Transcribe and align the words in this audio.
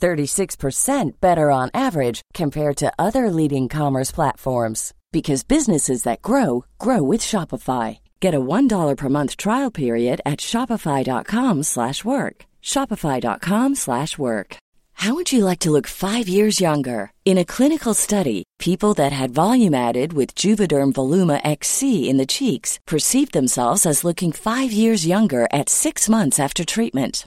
36% 0.00 1.20
better 1.20 1.50
on 1.50 1.70
average 1.74 2.22
compared 2.34 2.76
to 2.78 2.92
other 2.98 3.30
leading 3.30 3.68
commerce 3.68 4.10
platforms 4.10 4.92
because 5.12 5.42
businesses 5.42 6.02
that 6.04 6.22
grow 6.22 6.64
grow 6.78 7.02
with 7.02 7.20
Shopify. 7.20 7.98
Get 8.20 8.34
a 8.34 8.40
$1 8.40 8.96
per 8.96 9.08
month 9.08 9.36
trial 9.36 9.70
period 9.70 10.20
at 10.24 10.40
shopify.com/work. 10.40 12.36
shopify.com/work. 12.62 14.56
How 15.04 15.14
would 15.14 15.32
you 15.32 15.44
like 15.46 15.60
to 15.60 15.70
look 15.70 15.86
5 15.86 16.28
years 16.28 16.60
younger? 16.60 17.10
In 17.24 17.38
a 17.38 17.44
clinical 17.54 17.94
study, 17.94 18.42
people 18.58 18.92
that 18.94 19.12
had 19.12 19.30
volume 19.34 19.74
added 19.74 20.12
with 20.12 20.34
Juvederm 20.34 20.92
Voluma 20.92 21.40
XC 21.42 22.08
in 22.10 22.18
the 22.18 22.26
cheeks 22.26 22.78
perceived 22.86 23.32
themselves 23.32 23.86
as 23.86 24.04
looking 24.04 24.32
5 24.32 24.70
years 24.72 25.06
younger 25.06 25.48
at 25.50 25.70
6 25.70 26.08
months 26.10 26.38
after 26.38 26.64
treatment. 26.64 27.26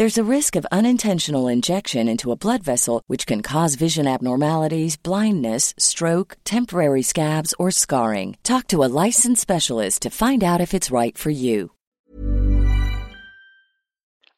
There's 0.00 0.24
a 0.26 0.34
risk 0.36 0.52
of 0.56 0.74
unintentional 0.80 1.46
injection 1.56 2.08
into 2.08 2.32
a 2.32 2.40
blood 2.44 2.62
vessel, 2.62 2.96
which 3.06 3.26
can 3.30 3.42
cause 3.42 3.82
vision 3.86 4.06
abnormalities, 4.06 4.96
blindness, 4.96 5.74
stroke, 5.88 6.30
temporary 6.56 7.02
scabs, 7.02 7.52
or 7.58 7.70
scarring. 7.70 8.28
Talk 8.42 8.64
to 8.68 8.82
a 8.82 8.92
licensed 9.04 9.42
specialist 9.42 9.96
to 10.00 10.08
find 10.22 10.42
out 10.42 10.64
if 10.66 10.72
it's 10.72 10.90
right 11.00 11.18
for 11.18 11.30
you. 11.30 11.70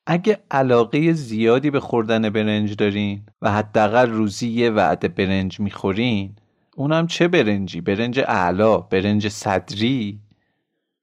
اگه 0.06 0.39
علاقه 0.50 1.12
زیادی 1.12 1.71
به 1.71 1.81
خوردن 1.81 2.31
برنج 2.31 2.77
دارین 2.77 3.23
و 3.43 3.53
حداقل 3.53 4.11
روزی 4.11 4.49
یه 4.49 4.71
وعده 4.71 5.09
برنج 5.09 5.61
می‌خورین 5.61 6.37
اونم 6.77 7.06
چه 7.06 7.29
برنجی؟ 7.29 7.81
برنج 7.81 8.21
اعلا، 8.21 8.79
برنج 8.79 9.29
صدری 9.29 10.21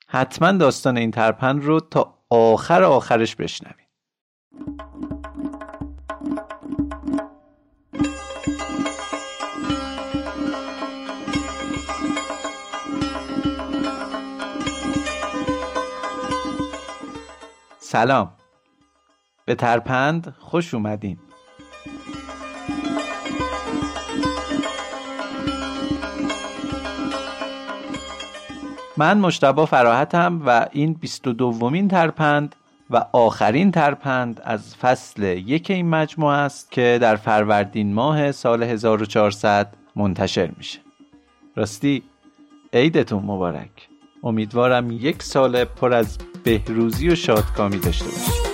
حتما 0.07 0.51
داستان 0.51 0.97
این 0.97 1.11
ترپند 1.11 1.63
رو 1.63 1.79
تا 1.79 2.13
آخر 2.29 2.83
آخرش 2.83 3.35
بشنوین 3.35 3.78
سلام. 17.91 18.31
به 19.45 19.55
ترپند 19.55 20.35
خوش 20.39 20.73
اومدین. 20.73 21.17
من 28.97 29.17
مشتبا 29.17 29.65
فراحتم 29.65 30.41
و 30.45 30.67
این 30.71 30.93
22 30.93 31.33
دومین 31.33 31.87
ترپند 31.87 32.55
و 32.89 33.05
آخرین 33.11 33.71
ترپند 33.71 34.41
از 34.43 34.75
فصل 34.75 35.23
یک 35.23 35.71
این 35.71 35.89
مجموعه 35.89 36.37
است 36.37 36.71
که 36.71 36.97
در 37.01 37.15
فروردین 37.15 37.93
ماه 37.93 38.31
سال 38.31 38.63
1400 38.63 39.73
منتشر 39.95 40.51
میشه. 40.57 40.79
راستی 41.55 42.03
عیدتون 42.73 43.23
مبارک. 43.23 43.87
امیدوارم 44.23 44.91
یک 44.91 45.23
سال 45.23 45.63
پر 45.63 45.93
از 45.93 46.17
بهروزی 46.43 47.09
و 47.09 47.15
شادکامی 47.15 47.77
داشته 47.77 48.05
باشید. 48.05 48.48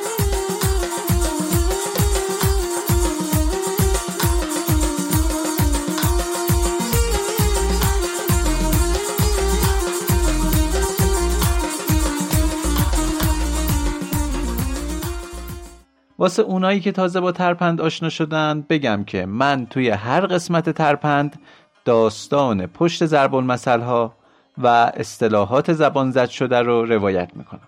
واسه 16.20 16.44
اونایی 16.44 16.80
که 16.80 16.92
تازه 16.92 17.20
با 17.20 17.32
ترپند 17.32 17.82
آشنا 17.82 18.10
شدن 18.10 18.66
بگم 18.70 19.04
که 19.04 19.26
من 19.26 19.66
توی 19.66 19.90
هر 19.90 20.26
قسمت 20.26 20.70
ترپند 20.70 21.40
داستان 21.86 22.66
پشت 22.66 23.14
المثل 23.14 23.82
ها 23.82 24.14
و 24.58 24.68
اصطلاحات 24.96 25.74
زبان 25.74 26.12
زد 26.12 26.30
شده 26.30 26.60
رو 26.60 26.86
روایت 26.86 27.30
می‌کنم. 27.36 27.68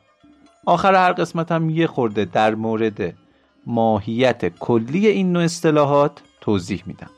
آخر 0.66 0.96
هر 0.96 1.14
قسمت 1.14 1.52
هم 1.52 1.70
یه 1.70 1.88
خورده 1.88 2.26
در 2.26 2.56
مورد 2.56 3.14
ماهیت 3.66 4.60
کلی 4.60 5.08
این 5.08 5.32
نوع 5.32 5.44
اصطلاحات 5.44 6.22
توضیح 6.42 6.84
میدم. 6.86 7.10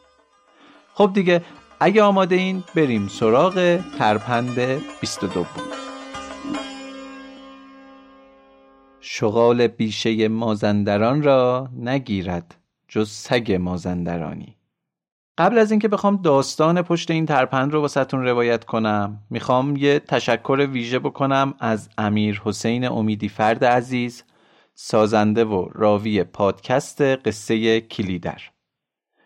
خب 0.94 1.12
دیگه 1.14 1.42
اگه 1.80 2.04
آماده 2.04 2.36
این 2.36 2.64
بریم 2.76 3.08
سراغ 3.08 3.80
ترپند 4.00 4.60
22 5.02 5.46
شغال 9.20 9.68
بیشه 9.68 10.28
مازندران 10.28 11.24
را 11.24 11.70
نگیرد 11.78 12.56
جز 12.88 13.10
سگ 13.10 13.58
مازندرانی. 13.62 14.56
قبل 15.38 15.58
از 15.58 15.72
اینکه 15.72 15.88
بخوام 15.88 16.22
داستان 16.22 16.82
پشت 16.82 17.12
این 17.12 17.26
ترپند 17.26 17.74
رو 17.74 17.82
واسه‌تون 17.82 18.24
روایت 18.24 18.64
کنم 18.64 19.24
می‌خوام 19.30 19.76
یه 19.76 20.00
تشکر 20.00 20.68
ویژه 20.72 21.00
بکنم 21.00 21.54
از 21.60 21.90
امیر 21.98 22.42
حسین 22.46 22.88
امیدی 22.88 23.30
فرد 23.30 23.66
عزیز 23.66 24.24
سازنده 24.74 25.46
و 25.46 25.70
راوی 25.72 26.24
پادکست 26.24 27.02
قصه 27.02 27.82
کلیدر. 27.82 28.42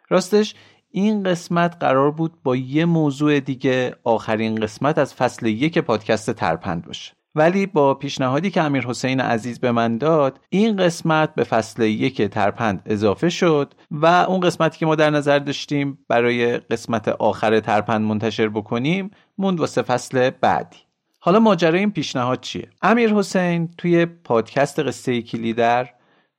راستش 0.10 0.56
این 0.92 1.24
قسمت 1.24 1.78
قرار 1.80 2.12
بود 2.12 2.44
با 2.44 2.56
یه 2.56 2.86
موضوع 2.86 3.40
دیگه 3.40 3.96
آخرین 4.04 4.56
قسمت 4.56 4.98
از 4.98 5.14
فصل 5.14 5.46
یک 5.46 5.80
پادکست 5.80 6.32
ترپند 6.32 6.86
باشه. 6.86 7.14
ولی 7.36 7.66
با 7.66 7.94
پیشنهادی 7.94 8.52
که 8.52 8.62
امیر 8.62 8.86
حسین 8.88 9.20
عزیز 9.20 9.60
به 9.60 9.72
من 9.72 9.98
داد 9.98 10.40
این 10.50 10.78
قسمت 10.78 11.36
به 11.36 11.44
فصل 11.44 11.84
یک 11.84 12.22
ترپند 12.22 12.82
اضافه 12.86 13.30
شد 13.30 13.74
و 13.92 14.06
اون 14.06 14.40
قسمتی 14.40 14.80
که 14.80 14.86
ما 14.86 14.96
در 14.96 15.10
نظر 15.10 15.40
داشتیم 15.40 15.98
برای 16.08 16.58
قسمت 16.58 17.08
آخر 17.08 17.60
ترپند 17.60 18.02
منتشر 18.02 18.50
بکنیم 18.50 19.12
موند 19.38 19.60
واسه 19.60 19.82
فصل 19.82 20.30
بعدی. 20.30 20.78
حالا 21.20 21.40
ماجرای 21.40 21.80
این 21.80 21.92
پیشنهاد 21.92 22.42
چیه؟ 22.42 22.70
امیر 22.82 23.14
حسین 23.14 23.70
توی 23.78 24.06
پادکست 24.06 24.80
قصه 24.80 25.22
کلیدر 25.22 25.90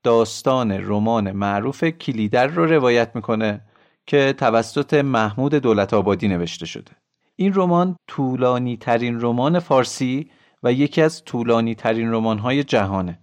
داستان 0.02 0.72
رمان 0.72 1.32
معروف 1.32 1.84
کلیدر 1.84 2.46
رو 2.46 2.66
روایت 2.66 3.10
می‌کنه 3.14 3.60
که 4.06 4.34
توسط 4.38 4.94
محمود 4.94 5.54
دولت 5.54 5.94
آبادی 5.94 6.28
نوشته 6.28 6.66
شده. 6.66 6.92
این 7.36 7.52
رمان 7.54 7.96
طولانی 8.06 8.76
ترین 8.76 9.20
رمان 9.20 9.58
فارسی 9.58 10.30
و 10.64 10.72
یکی 10.72 11.02
از 11.02 11.24
طولانی 11.24 11.74
ترین 11.74 12.12
رمان 12.12 12.38
های 12.38 12.64
جهانه. 12.64 13.18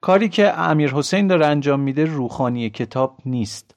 کاری 0.00 0.28
که 0.28 0.58
امیر 0.58 0.90
حسین 0.90 1.26
داره 1.26 1.46
انجام 1.46 1.80
میده 1.80 2.04
روخانی 2.04 2.70
کتاب 2.70 3.16
نیست. 3.26 3.74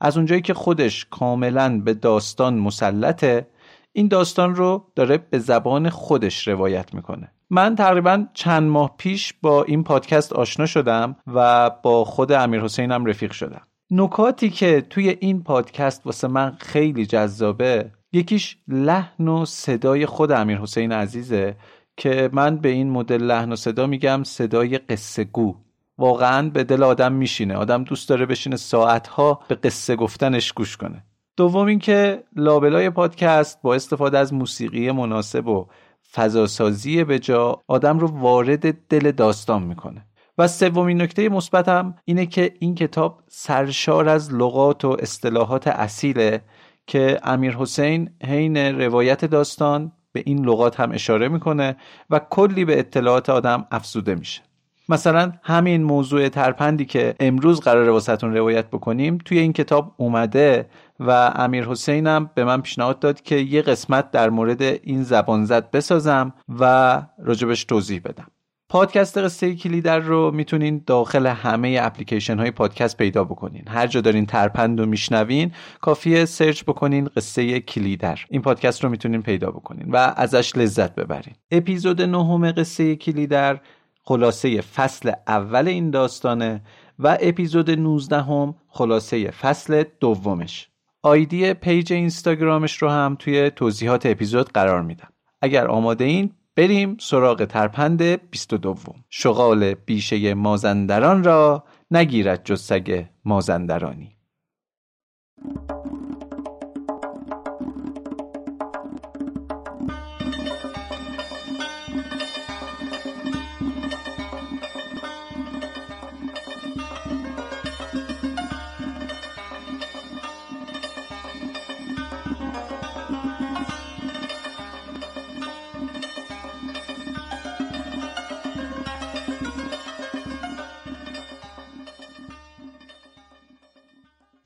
از 0.00 0.16
اونجایی 0.16 0.42
که 0.42 0.54
خودش 0.54 1.06
کاملا 1.10 1.80
به 1.84 1.94
داستان 1.94 2.58
مسلطه 2.58 3.46
این 3.92 4.08
داستان 4.08 4.54
رو 4.54 4.84
داره 4.94 5.18
به 5.18 5.38
زبان 5.38 5.88
خودش 5.88 6.48
روایت 6.48 6.94
می‌کنه. 6.94 7.32
من 7.50 7.74
تقریبا 7.74 8.26
چند 8.34 8.70
ماه 8.70 8.94
پیش 8.98 9.34
با 9.42 9.64
این 9.64 9.84
پادکست 9.84 10.32
آشنا 10.32 10.66
شدم 10.66 11.16
و 11.34 11.70
با 11.70 12.04
خود 12.04 12.32
امیر 12.32 12.60
حسینم 12.60 13.04
رفیق 13.04 13.32
شدم. 13.32 13.62
نکاتی 13.90 14.50
که 14.50 14.80
توی 14.80 15.16
این 15.20 15.42
پادکست 15.42 16.06
واسه 16.06 16.28
من 16.28 16.56
خیلی 16.60 17.06
جذابه 17.06 17.90
یکیش 18.12 18.56
لحن 18.68 19.28
و 19.28 19.44
صدای 19.44 20.06
خود 20.06 20.32
امیر 20.32 20.58
حسین 20.58 20.92
عزیزه 20.92 21.56
که 22.00 22.30
من 22.32 22.56
به 22.56 22.68
این 22.68 22.90
مدل 22.90 23.22
لحن 23.22 23.52
و 23.52 23.56
صدا 23.56 23.86
میگم 23.86 24.22
صدای 24.24 24.78
قصه 24.78 25.24
گو. 25.24 25.56
واقعا 25.98 26.50
به 26.50 26.64
دل 26.64 26.82
آدم 26.82 27.12
میشینه. 27.12 27.54
آدم 27.54 27.84
دوست 27.84 28.08
داره 28.08 28.26
بشینه 28.26 28.56
ساعتها 28.56 29.40
به 29.48 29.54
قصه 29.54 29.96
گفتنش 29.96 30.52
گوش 30.52 30.76
کنه. 30.76 31.04
دوم 31.36 31.66
اینکه 31.66 32.24
لابلای 32.36 32.90
پادکست 32.90 33.62
با 33.62 33.74
استفاده 33.74 34.18
از 34.18 34.34
موسیقی 34.34 34.90
مناسب 34.90 35.48
و 35.48 35.66
فضاسازی 36.12 37.04
به 37.04 37.18
جا 37.18 37.62
آدم 37.68 37.98
رو 37.98 38.06
وارد 38.06 38.88
دل 38.88 39.12
داستان 39.12 39.62
می‌کنه. 39.62 40.06
و 40.38 40.48
سومین 40.48 41.02
نکته 41.02 41.28
مثبتم 41.28 41.94
اینه 42.04 42.26
که 42.26 42.54
این 42.58 42.74
کتاب 42.74 43.22
سرشار 43.28 44.08
از 44.08 44.34
لغات 44.34 44.84
و 44.84 44.96
اصطلاحات 45.00 45.66
اصیله 45.68 46.40
که 46.86 47.20
امیر 47.24 47.56
حسین 47.56 48.10
حین 48.24 48.56
روایت 48.56 49.24
داستان 49.24 49.92
به 50.12 50.22
این 50.26 50.44
لغات 50.44 50.80
هم 50.80 50.92
اشاره 50.92 51.28
می‌کنه 51.28 51.76
و 52.10 52.20
کلی 52.30 52.64
به 52.64 52.78
اطلاعات 52.78 53.30
آدم 53.30 53.66
افزوده 53.70 54.14
میشه. 54.14 54.42
مثلا 54.88 55.32
همین 55.42 55.82
موضوع 55.82 56.28
ترپندی 56.28 56.84
که 56.84 57.14
امروز 57.20 57.60
قرار 57.60 57.88
واسهتون 57.88 58.36
روایت 58.36 58.66
بکنیم 58.66 59.18
توی 59.24 59.38
این 59.38 59.52
کتاب 59.52 59.94
اومده 59.96 60.66
و 61.00 61.10
امیر 61.34 61.64
حسینم 61.64 62.30
به 62.34 62.44
من 62.44 62.60
پیشنهاد 62.60 62.98
داد 62.98 63.20
که 63.20 63.36
یه 63.36 63.62
قسمت 63.62 64.10
در 64.10 64.30
مورد 64.30 64.62
این 64.62 65.02
زبانزد 65.02 65.70
بسازم 65.70 66.34
و 66.60 67.02
راجع 67.18 67.38
بهش 67.38 67.64
توضیح 67.64 68.00
بدم. 68.04 68.26
پادکست 68.70 69.18
قصه 69.18 69.54
کلیدر 69.54 69.98
رو 69.98 70.30
می‌تونین 70.30 70.82
داخل 70.86 71.26
همه 71.26 71.78
اپلیکیشن 71.82 72.38
های 72.38 72.50
پادکست 72.50 72.96
پیدا 72.96 73.24
بکنین. 73.24 73.64
هر 73.68 73.86
جا 73.86 74.00
دارین 74.00 74.26
ترپند 74.26 74.80
رو 74.80 74.86
میشنوین 74.86 75.52
کافیه 75.80 76.24
search 76.24 76.62
بکنین 76.62 77.04
قصه 77.16 77.60
کلیدر. 77.60 78.18
این 78.30 78.42
پادکست 78.42 78.84
رو 78.84 78.90
می‌تونین 78.90 79.22
پیدا 79.22 79.50
بکنین 79.50 79.90
و 79.90 80.12
ازش 80.16 80.56
لذت 80.56 80.94
ببرین. 80.94 81.34
اپیزود 81.50 82.02
نهم 82.02 82.52
قصه 82.52 82.96
کلیدر 82.96 83.60
خلاصه 84.04 84.60
فصل 84.60 85.12
اول 85.26 85.68
این 85.68 85.90
داستانه 85.90 86.62
و 86.98 87.18
اپیزود 87.20 87.70
19 87.70 88.22
هم 88.22 88.54
خلاصه 88.68 89.30
فصل 89.30 89.84
دومش. 90.00 90.68
آیدی 91.02 91.54
پیج 91.54 91.92
اینستاگرامش 91.92 92.82
رو 92.82 92.88
هم 92.88 93.16
توی 93.18 93.50
توضیحات 93.50 94.06
اپیزود 94.06 94.48
قرار 94.52 94.82
میدم. 94.82 95.08
اگر 95.42 95.66
آماده 95.66 96.04
این 96.04 96.30
بریم 96.60 96.96
سراغ 97.00 97.44
ترپند 97.44 98.02
22 98.02 98.76
شغال 99.10 99.74
بیشه 99.74 100.34
مازندران 100.34 101.24
را 101.24 101.64
نگیرد 101.90 102.44
جز 102.44 102.60
سگ 102.60 103.04
مازندرانی. 103.24 104.19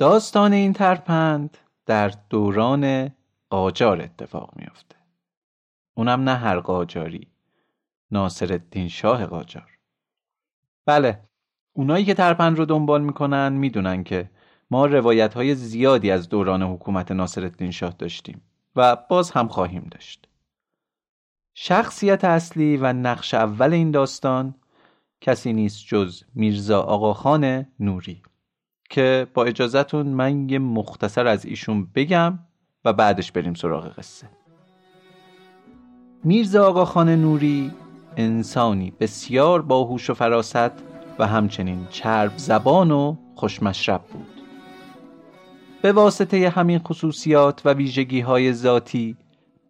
داستان 0.04 0.52
این 0.52 0.72
ترپند 0.72 1.58
در 1.86 2.12
دوران 2.30 3.10
قاجار 3.50 4.02
اتفاق 4.02 4.50
میافته. 4.56 4.96
اونم 5.94 6.28
نه 6.28 6.34
هر 6.34 6.60
قاجاری 6.60 7.28
ناصر 8.10 8.52
الدین 8.52 8.88
شاه 8.88 9.26
قاجار. 9.26 9.78
بله 10.86 11.20
اونایی 11.72 12.04
که 12.04 12.14
ترپند 12.14 12.58
رو 12.58 12.64
دنبال 12.64 13.02
می‌کنن 13.02 13.52
می‌دونن 13.52 14.04
که 14.04 14.30
ما 14.70 14.86
روایت 14.86 15.34
های 15.34 15.54
زیادی 15.54 16.10
از 16.10 16.28
دوران 16.28 16.62
حکومت 16.62 17.12
ناصر 17.12 17.42
الدین 17.42 17.70
شاه 17.70 17.92
داشتیم 17.92 18.42
و 18.76 18.96
باز 18.96 19.30
هم 19.30 19.48
خواهیم 19.48 19.88
داشت. 19.90 20.28
شخصیت 21.54 22.24
اصلی 22.24 22.76
و 22.76 22.92
نقش 22.92 23.34
اول 23.34 23.72
این 23.72 23.90
داستان 23.90 24.54
کسی 25.20 25.52
نیست 25.52 25.86
جز 25.86 26.24
میرزا 26.34 26.80
آقاخان 26.80 27.66
نوری. 27.80 28.22
که 28.90 29.26
با 29.34 29.44
اجازهتون 29.44 30.06
من 30.06 30.48
یه 30.48 30.58
مختصر 30.58 31.26
از 31.26 31.44
ایشون 31.44 31.88
بگم 31.94 32.38
و 32.84 32.92
بعدش 32.92 33.32
بریم 33.32 33.54
سراغ 33.54 33.98
قصه. 33.98 34.28
میرزا 36.24 36.68
آقاخان 36.68 37.08
نوری 37.08 37.72
انسانی 38.16 38.92
بسیار 39.00 39.62
باهوش 39.62 40.10
و 40.10 40.14
فراست 40.14 40.72
و 41.18 41.26
همچنین 41.26 41.86
چرب 41.90 42.32
زبان 42.36 42.90
و 42.90 43.16
خوشمشرب 43.34 44.02
بود. 44.02 44.42
به 45.82 45.92
واسطه 45.92 46.48
همین 46.48 46.78
خصوصیات 46.78 47.62
و 47.64 47.72
ویژگی 47.72 48.20
های 48.20 48.52
ذاتی 48.52 49.16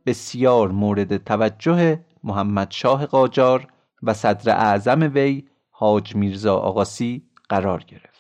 بسیار 0.06 0.70
مورد 0.70 1.16
توجه 1.16 2.00
محمد 2.24 2.70
شاه 2.70 3.06
قاجار 3.06 3.66
و 4.02 4.14
صدر 4.14 4.50
اعظم 4.50 5.10
وی 5.14 5.44
حاج 5.70 6.14
میرزا 6.16 6.56
آقاسی 6.56 7.22
قرار 7.48 7.84
گرفت. 7.88 8.13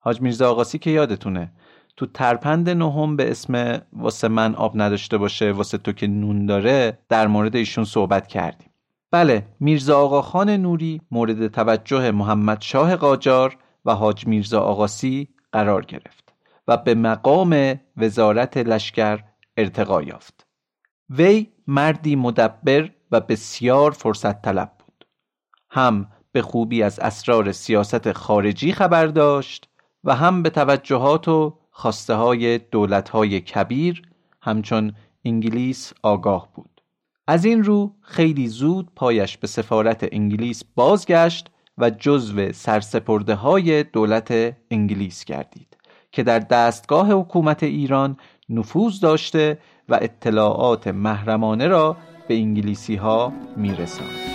حاج 0.00 0.20
میرزا 0.20 0.50
آقاسی 0.50 0.78
که 0.78 0.90
یادتونه 0.90 1.52
تو 1.96 2.06
ترپند 2.06 2.70
نهم 2.70 3.16
به 3.16 3.30
اسم 3.30 3.82
واسه 3.92 4.28
من 4.28 4.54
آب 4.54 4.72
نداشته 4.74 5.18
باشه 5.18 5.52
واسه 5.52 5.78
تو 5.78 5.92
که 5.92 6.06
نون 6.06 6.46
داره 6.46 6.98
در 7.08 7.26
مورد 7.26 7.56
ایشون 7.56 7.84
صحبت 7.84 8.26
کردیم. 8.26 8.70
بله 9.10 9.46
میرزا 9.60 9.98
آقاخان 9.98 10.50
نوری 10.50 11.00
مورد 11.10 11.48
توجه 11.48 12.10
محمد 12.10 12.60
شاه 12.60 12.96
قاجار 12.96 13.56
و 13.84 13.94
حاج 13.94 14.26
میرزا 14.26 14.60
آقاسی 14.60 15.28
قرار 15.52 15.84
گرفت 15.84 16.32
و 16.68 16.76
به 16.76 16.94
مقام 16.94 17.80
وزارت 17.96 18.56
لشکر 18.56 19.18
ارتقا 19.56 20.02
یافت. 20.02 20.46
وی 21.10 21.46
مردی 21.66 22.16
مدبر 22.16 22.90
و 23.10 23.20
بسیار 23.20 23.90
فرصت 23.90 24.42
طلب 24.42 24.72
بود. 24.78 25.06
هم 25.70 26.06
به 26.32 26.42
خوبی 26.42 26.82
از 26.82 26.98
اسرار 26.98 27.52
سیاست 27.52 28.12
خارجی 28.12 28.72
خبر 28.72 29.06
داشت 29.06 29.69
و 30.04 30.14
هم 30.14 30.42
به 30.42 30.50
توجهات 30.50 31.28
و 31.28 31.58
خواسته 31.70 32.14
های 32.14 32.58
دولت 32.58 33.08
های 33.08 33.40
کبیر 33.40 34.02
همچون 34.42 34.92
انگلیس 35.24 35.92
آگاه 36.02 36.48
بود 36.54 36.82
از 37.26 37.44
این 37.44 37.64
رو 37.64 37.94
خیلی 38.00 38.48
زود 38.48 38.88
پایش 38.96 39.38
به 39.38 39.46
سفارت 39.46 40.08
انگلیس 40.12 40.62
بازگشت 40.74 41.50
و 41.78 41.90
جزو 41.90 42.52
سرسپرده 42.52 43.34
های 43.34 43.82
دولت 43.82 44.56
انگلیس 44.70 45.24
گردید 45.24 45.76
که 46.12 46.22
در 46.22 46.38
دستگاه 46.38 47.12
حکومت 47.12 47.62
ایران 47.62 48.16
نفوذ 48.48 49.00
داشته 49.00 49.58
و 49.88 49.98
اطلاعات 50.02 50.86
محرمانه 50.86 51.68
را 51.68 51.96
به 52.28 52.34
انگلیسی 52.34 52.96
ها 52.96 53.32
میرساند. 53.56 54.29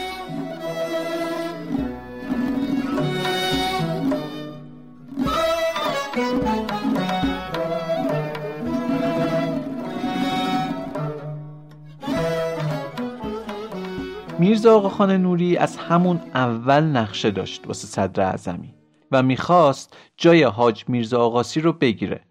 میرزا 14.39 14.75
آقاخان 14.75 15.11
نوری 15.11 15.57
از 15.57 15.77
همون 15.77 16.21
اول 16.33 16.83
نقشه 16.83 17.31
داشت 17.31 17.67
واسه 17.67 17.87
صدر 17.87 18.23
اعظمی 18.23 18.73
و 19.11 19.23
می‌خواست 19.23 19.97
جای 20.17 20.43
حاج 20.43 20.83
میرزا 20.87 21.21
آقاسی 21.21 21.61
رو 21.61 21.73
بگیره. 21.73 22.21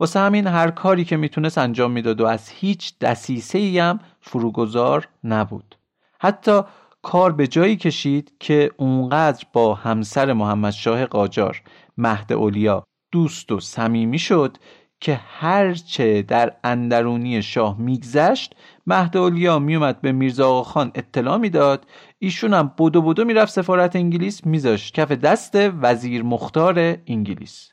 واسه 0.00 0.20
همین 0.20 0.46
هر 0.46 0.70
کاری 0.70 1.04
که 1.04 1.16
می‌تونست 1.16 1.58
انجام 1.58 1.90
می‌داد 1.90 2.20
و 2.20 2.26
از 2.26 2.48
هیچ 2.48 2.98
دسیسه 2.98 3.82
هم 3.82 3.98
فروگذار 4.20 5.08
نبود. 5.24 5.76
حتی 6.20 6.60
کار 7.02 7.32
به 7.32 7.46
جایی 7.46 7.76
کشید 7.76 8.32
که 8.40 8.70
اونقدر 8.76 9.44
با 9.52 9.74
همسر 9.74 10.32
محمد 10.32 10.72
شاه 10.72 11.06
قاجار 11.06 11.62
مهد 11.98 12.32
اولیا 12.32 12.84
دوست 13.12 13.52
و 13.52 13.60
صمیمی 13.60 14.18
شد 14.18 14.56
که 15.00 15.20
هرچه 15.28 16.22
در 16.22 16.56
اندرونی 16.64 17.42
شاه 17.42 17.80
میگذشت 17.80 18.54
مهد 18.86 19.16
اولیا 19.16 19.58
میومد 19.58 20.00
به 20.00 20.12
میرزا 20.12 20.62
خان 20.62 20.92
اطلاع 20.94 21.36
می‌داد. 21.36 21.86
ایشون 22.18 22.54
هم 22.54 22.72
بودو 22.76 23.02
بودو 23.02 23.24
می‌رفت 23.24 23.52
سفارت 23.52 23.96
انگلیس 23.96 24.46
میذاشت 24.46 24.94
کف 24.94 25.12
دست 25.12 25.52
وزیر 25.54 26.22
مختار 26.22 26.96
انگلیس. 27.06 27.72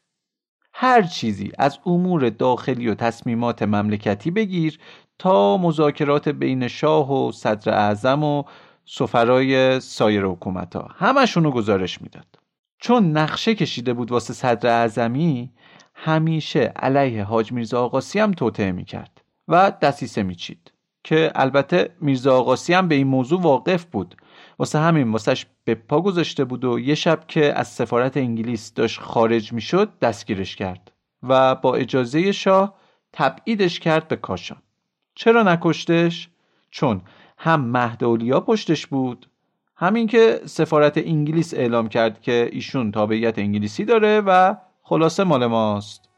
هر 0.74 1.02
چیزی 1.02 1.52
از 1.58 1.80
امور 1.86 2.30
داخلی 2.30 2.88
و 2.88 2.96
تصمیمات 2.96 3.64
مملکتی 3.64 4.32
بگیر 4.32 4.80
تا 5.20 5.58
مذاکرات 5.58 6.30
بین 6.30 6.68
شاه 6.68 7.28
و 7.28 7.32
صدر 7.32 7.74
اعظم 7.74 8.24
و 8.24 8.44
سفرای 8.86 9.80
سایر 9.80 10.26
حکومت 10.26 10.76
ها 10.76 10.90
همشونو 10.96 11.52
گزارش 11.52 12.02
می‌داد. 12.02 12.40
چون 12.80 13.12
نقشه 13.12 13.56
کشیده 13.56 13.94
بود 13.94 14.12
واسه 14.12 14.34
صدر 14.34 14.70
اعظمی 14.70 15.52
همیشه 16.00 16.60
علیه 16.60 17.24
حاج 17.24 17.52
میرزا 17.52 17.84
آقاسی 17.84 18.20
هم 18.20 18.32
توطعه 18.32 18.72
می‌کرد 18.72 19.22
و 19.48 19.72
دسیسه 19.82 20.24
میچید 20.24 20.72
که 21.04 21.32
البته 21.36 21.90
میرزا 22.02 22.38
آقاسی 22.38 22.74
هم 22.74 22.88
به 22.88 22.96
این 22.96 23.08
موضوع 23.08 23.42
واقف 23.42 23.86
بود 23.86 24.16
واسه 24.60 24.80
همین 24.80 25.12
واسهش 25.12 25.46
به 25.64 25.76
پا 25.76 26.02
گذاشته 26.02 26.44
بود 26.44 26.66
و 26.66 26.80
یه 26.80 26.96
شب 26.96 27.28
که 27.28 27.54
از 27.54 27.68
سفارت 27.68 28.18
انگلیس 28.18 28.74
داشت 28.74 29.00
خارج 29.00 29.54
می‌شد 29.54 30.00
دستگیرش 30.00 30.56
کرد 30.56 30.92
و 31.24 31.56
با 31.56 31.76
اجازه 31.76 32.32
شاه 32.32 32.76
تبعیدش 33.14 33.80
کرد 33.80 34.08
به 34.08 34.16
کاشان 34.16 34.62
چرا 35.16 35.44
نکشتش؟ 35.44 36.30
چون 36.72 37.02
هم 37.38 37.62
مهد 37.62 38.04
پشتش 38.40 38.88
بود 38.88 39.30
همین 39.76 40.08
که 40.08 40.42
سفارت 40.46 40.98
انگلیس 40.98 41.54
اعلام 41.54 41.90
کرد 41.90 42.22
که 42.22 42.50
ایشون 42.52 42.92
تابعیت 42.92 43.40
انگلیسی 43.40 43.86
داره 43.86 44.22
و 44.22 44.56
خلاصه 44.90 45.24
مال 45.24 45.46
ماست. 45.46 46.10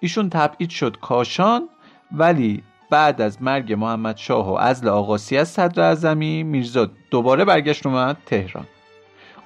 ایشون 0.00 0.30
تبعید 0.30 0.70
شد 0.70 0.96
کاشان 1.00 1.68
ولی 2.12 2.62
بعد 2.90 3.20
از 3.20 3.42
مرگ 3.42 3.72
محمد 3.72 4.16
شاه 4.16 4.50
و 4.50 4.52
ازل 4.52 4.88
آقاسی 4.88 5.36
از 5.36 5.48
صدر 5.48 5.82
اعظمی 5.82 6.42
میرزا 6.42 6.90
دوباره 7.10 7.44
برگشت 7.44 7.86
اومد 7.86 8.16
تهران. 8.26 8.66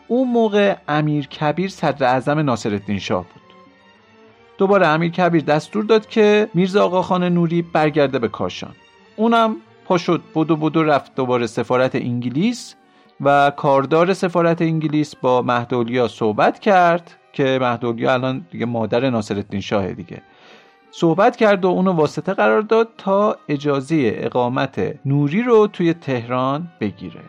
اون 0.08 0.28
موقع 0.28 0.76
امیر 0.88 1.26
کبیر 1.26 1.70
صدر 1.70 2.06
اعظم 2.06 2.38
ناصرالدین 2.38 2.98
شاه 2.98 3.22
بود. 3.22 3.42
دوباره 4.58 4.86
امیر 4.86 5.10
کبیر 5.10 5.42
دستور 5.42 5.84
داد 5.84 6.06
که 6.06 6.48
میرزا 6.54 6.84
آقاخان 6.84 7.24
نوری 7.24 7.62
برگرده 7.62 8.18
به 8.18 8.28
کاشان. 8.28 8.74
اونم 9.16 9.56
پا 9.84 9.98
شد 9.98 10.22
بدو 10.34 10.56
بدو 10.56 10.82
رفت 10.82 11.14
دوباره 11.14 11.46
سفارت 11.46 11.94
انگلیس 11.94 12.74
و 13.20 13.52
کاردار 13.56 14.14
سفارت 14.14 14.62
انگلیس 14.62 15.16
با 15.16 15.42
مهدولیا 15.42 16.08
صحبت 16.08 16.58
کرد. 16.58 17.16
که 17.34 17.58
مهدولیا 17.62 18.12
الان 18.12 18.46
دیگه 18.50 18.66
مادر 18.66 19.10
ناصرالدین 19.10 19.60
شاه 19.60 19.92
دیگه. 19.92 20.22
صحبت 20.90 21.36
کرد 21.36 21.64
و 21.64 21.68
اونو 21.68 21.92
واسطه 21.92 22.34
قرار 22.34 22.60
داد 22.60 22.88
تا 22.98 23.36
اجازه 23.48 24.12
اقامت 24.16 24.94
نوری 25.06 25.42
رو 25.42 25.66
توی 25.66 25.94
تهران 25.94 26.68
بگیره. 26.80 27.20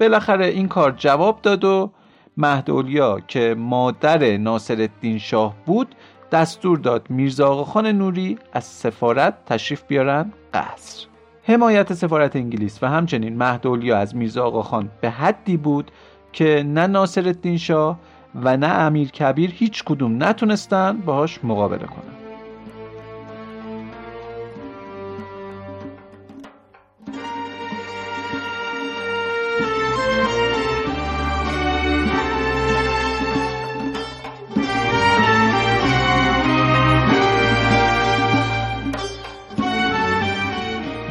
بالاخره 0.00 0.46
این 0.46 0.68
کار 0.68 0.90
جواب 0.90 1.42
داد 1.42 1.64
و 1.64 1.90
مهدولیا 2.36 3.20
که 3.28 3.54
مادر 3.58 4.36
ناصرالدین 4.36 5.18
شاه 5.18 5.54
بود 5.66 5.94
دستور 6.32 6.78
داد 6.78 7.10
میرزا 7.10 7.48
آقاخان 7.48 7.86
نوری 7.86 8.38
از 8.52 8.64
سفارت 8.64 9.44
تشریف 9.46 9.82
بیارن 9.88 10.32
قصر. 10.54 11.06
حمایت 11.42 11.92
سفارت 11.92 12.36
انگلیس 12.36 12.82
و 12.82 12.86
همچنین 12.86 13.36
مهدولیا 13.36 13.98
از 13.98 14.16
میرزا 14.16 14.44
آقاخان 14.44 14.90
به 15.00 15.10
حدی 15.10 15.56
بود 15.56 15.90
که 16.32 16.62
نه 16.66 16.86
ناصرالدین 16.86 17.58
شاه 17.58 17.98
و 18.34 18.56
نه 18.56 18.66
امیر 18.66 19.08
کبیر 19.08 19.50
هیچ 19.50 19.84
کدوم 19.84 20.22
نتونستن 20.24 20.98
باهاش 20.98 21.44
مقابله 21.44 21.86
کنن. 21.86 22.18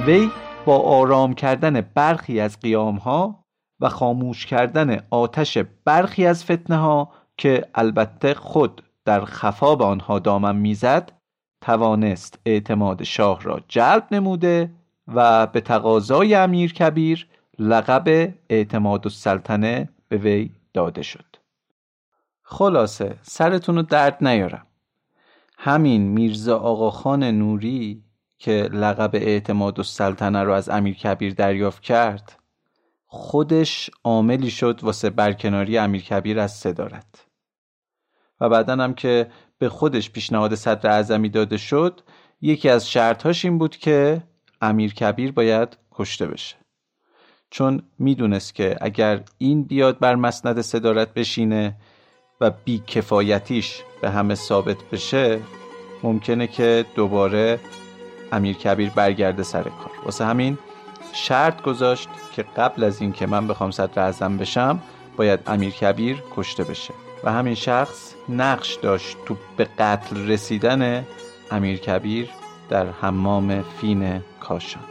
وی 0.07 0.29
با 0.65 0.79
آرام 0.79 1.33
کردن 1.33 1.81
برخی 1.81 2.39
از 2.39 2.59
قیام 2.59 2.95
ها 2.95 3.46
و 3.79 3.89
خاموش 3.89 4.45
کردن 4.45 4.99
آتش 5.09 5.57
برخی 5.85 6.25
از 6.25 6.43
فتنه 6.43 6.77
ها 6.77 7.11
که 7.37 7.65
البته 7.75 8.33
خود 8.33 8.83
در 9.05 9.25
خفا 9.25 9.75
به 9.75 9.85
آنها 9.85 10.19
دامن 10.19 10.55
می‌زد 10.55 11.11
توانست 11.61 12.39
اعتماد 12.45 13.03
شاه 13.03 13.43
را 13.43 13.61
جلب 13.67 14.07
نموده 14.11 14.71
و 15.07 15.47
به 15.47 15.61
تقاضای 15.61 16.35
امیر 16.35 16.73
کبیر 16.73 17.27
لقب 17.59 18.33
اعتماد 18.49 19.01
السلطنه 19.05 19.89
به 20.07 20.17
وی 20.17 20.51
داده 20.73 21.01
شد. 21.01 21.25
خلاصه 22.43 23.15
سرتون 23.21 23.75
رو 23.75 23.81
درد 23.81 24.17
نیارم. 24.27 24.67
همین 25.57 26.01
میرزا 26.01 26.57
آقاخان 26.57 27.23
نوری 27.23 28.03
که 28.37 28.69
لقب 28.71 29.09
اعتماد 29.13 29.79
السلطنه 29.79 30.43
رو 30.43 30.51
از 30.51 30.69
امیر 30.69 30.95
کبیر 30.95 31.33
دریافت 31.33 31.81
کرد 31.81 32.39
خودش 33.07 33.89
عاملی 34.03 34.51
شد 34.51 34.79
واسه 34.83 35.09
برکناری 35.09 35.77
امیر 35.77 36.01
کبیر 36.01 36.39
از 36.39 36.51
صدارت 36.51 37.27
و 38.41 38.49
بعدا 38.49 38.73
هم 38.73 38.93
که 38.93 39.31
به 39.57 39.69
خودش 39.69 40.11
پیشنهاد 40.11 40.55
صدر 40.55 40.89
اعظمی 40.89 41.29
داده 41.29 41.57
شد 41.57 42.01
یکی 42.41 42.69
از 42.69 42.89
شرطهاش 42.89 43.45
این 43.45 43.57
بود 43.57 43.77
که 43.77 44.23
امیر 44.61 44.93
کبیر 44.93 45.31
باید 45.31 45.77
کشته 45.91 46.27
بشه. 46.27 46.55
چون 47.49 47.81
می‌دونست 47.99 48.55
که 48.55 48.77
اگر 48.81 49.23
این 49.37 49.63
بیاد 49.63 49.99
بر 49.99 50.15
مسند 50.15 50.61
صدارت 50.61 51.13
بشینه 51.13 51.75
و 52.41 52.51
بیکفایتیش 52.65 53.81
به 54.01 54.09
همه 54.09 54.35
ثابت 54.35 54.77
بشه 54.91 55.39
ممکنه 56.03 56.47
که 56.47 56.85
دوباره 56.95 57.59
امیر 58.31 58.55
کبیر 58.55 58.89
برگرده 58.89 59.43
سر 59.43 59.63
کار. 59.63 59.91
واسه 60.05 60.25
همین 60.25 60.57
شرط 61.17 61.61
گذاشت 61.61 62.09
که 62.35 62.43
قبل 62.43 62.83
از 62.83 63.01
اینکه 63.01 63.25
من 63.25 63.47
بخوام 63.47 63.71
صدر 63.71 63.99
اعظم 64.03 64.37
بشم 64.37 64.81
باید 65.17 65.39
امیر 65.47 65.71
کبیر 65.71 66.23
کشته 66.35 66.63
بشه. 66.63 66.93
و 67.23 67.31
همین 67.31 67.55
شخص 67.55 68.13
نقش 68.29 68.75
داشت 68.75 69.17
تو 69.25 69.37
به 69.57 69.67
قتل 69.79 70.27
رسیدن 70.27 71.05
امیر 71.51 71.77
کبیر 71.77 72.29
در 72.69 72.89
حمام 72.89 73.61
فین 73.61 74.21
کاشان. 74.39 74.83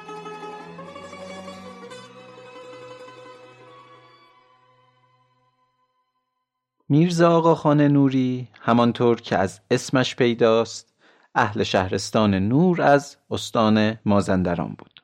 میرزا 6.89 7.37
آقا 7.37 7.55
خانه 7.55 7.89
نوری 7.89 8.49
همانطور 8.61 9.21
که 9.21 9.39
از 9.39 9.61
اسمش 9.71 10.17
پیداست 10.17 10.95
اهل 11.35 11.63
شهرستان 11.63 12.35
نور 12.35 12.83
از 12.83 13.17
استان 13.31 13.99
مازندران 14.05 14.75
بود. 14.79 15.03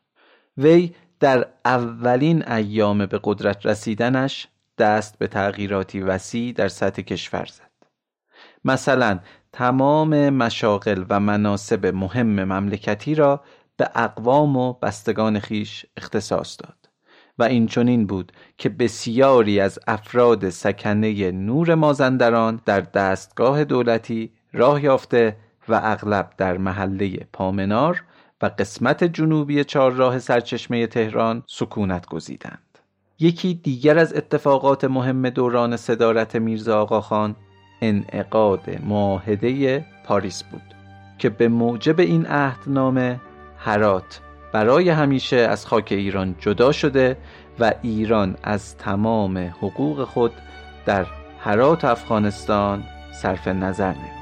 وی 0.58 0.94
در 1.22 1.46
اولین 1.64 2.48
ایام 2.48 3.06
به 3.06 3.20
قدرت 3.24 3.66
رسیدنش 3.66 4.48
دست 4.78 5.18
به 5.18 5.26
تغییراتی 5.26 6.00
وسیع 6.00 6.52
در 6.52 6.68
سطح 6.68 7.02
کشور 7.02 7.44
زد. 7.44 7.70
مثلا 8.64 9.18
تمام 9.52 10.30
مشاغل 10.30 11.04
و 11.08 11.20
مناسب 11.20 11.86
مهم 11.86 12.44
مملکتی 12.44 13.14
را 13.14 13.40
به 13.76 13.90
اقوام 13.94 14.56
و 14.56 14.72
بستگان 14.72 15.38
خیش 15.38 15.86
اختصاص 15.96 16.56
داد 16.60 16.88
و 17.38 17.42
این 17.42 17.66
چنین 17.66 18.06
بود 18.06 18.32
که 18.58 18.68
بسیاری 18.68 19.60
از 19.60 19.78
افراد 19.86 20.50
سکنه 20.50 21.30
نور 21.30 21.74
مازندران 21.74 22.60
در 22.64 22.80
دستگاه 22.80 23.64
دولتی 23.64 24.32
راه 24.52 24.84
یافته 24.84 25.36
و 25.68 25.80
اغلب 25.84 26.30
در 26.36 26.56
محله 26.56 27.16
پامنار 27.32 28.04
و 28.42 28.50
قسمت 28.58 29.04
جنوبی 29.04 29.64
چهارراه 29.64 30.18
سرچشمه 30.18 30.86
تهران 30.86 31.42
سکونت 31.46 32.06
گزیدند. 32.06 32.78
یکی 33.18 33.54
دیگر 33.54 33.98
از 33.98 34.14
اتفاقات 34.14 34.84
مهم 34.84 35.30
دوران 35.30 35.76
صدارت 35.76 36.36
میرزا 36.36 36.80
آقاخان 36.80 37.36
انعقاد 37.80 38.80
معاهده 38.84 39.84
پاریس 40.06 40.42
بود 40.42 40.62
که 41.18 41.30
به 41.30 41.48
موجب 41.48 42.00
این 42.00 42.26
عهدنامه 42.26 43.20
هرات 43.58 44.20
برای 44.52 44.88
همیشه 44.88 45.36
از 45.36 45.66
خاک 45.66 45.88
ایران 45.90 46.34
جدا 46.38 46.72
شده 46.72 47.16
و 47.60 47.72
ایران 47.82 48.36
از 48.42 48.76
تمام 48.76 49.38
حقوق 49.38 50.04
خود 50.04 50.32
در 50.86 51.06
هرات 51.40 51.84
افغانستان 51.84 52.84
صرف 53.12 53.48
نظر 53.48 53.92
نمود 53.92 54.21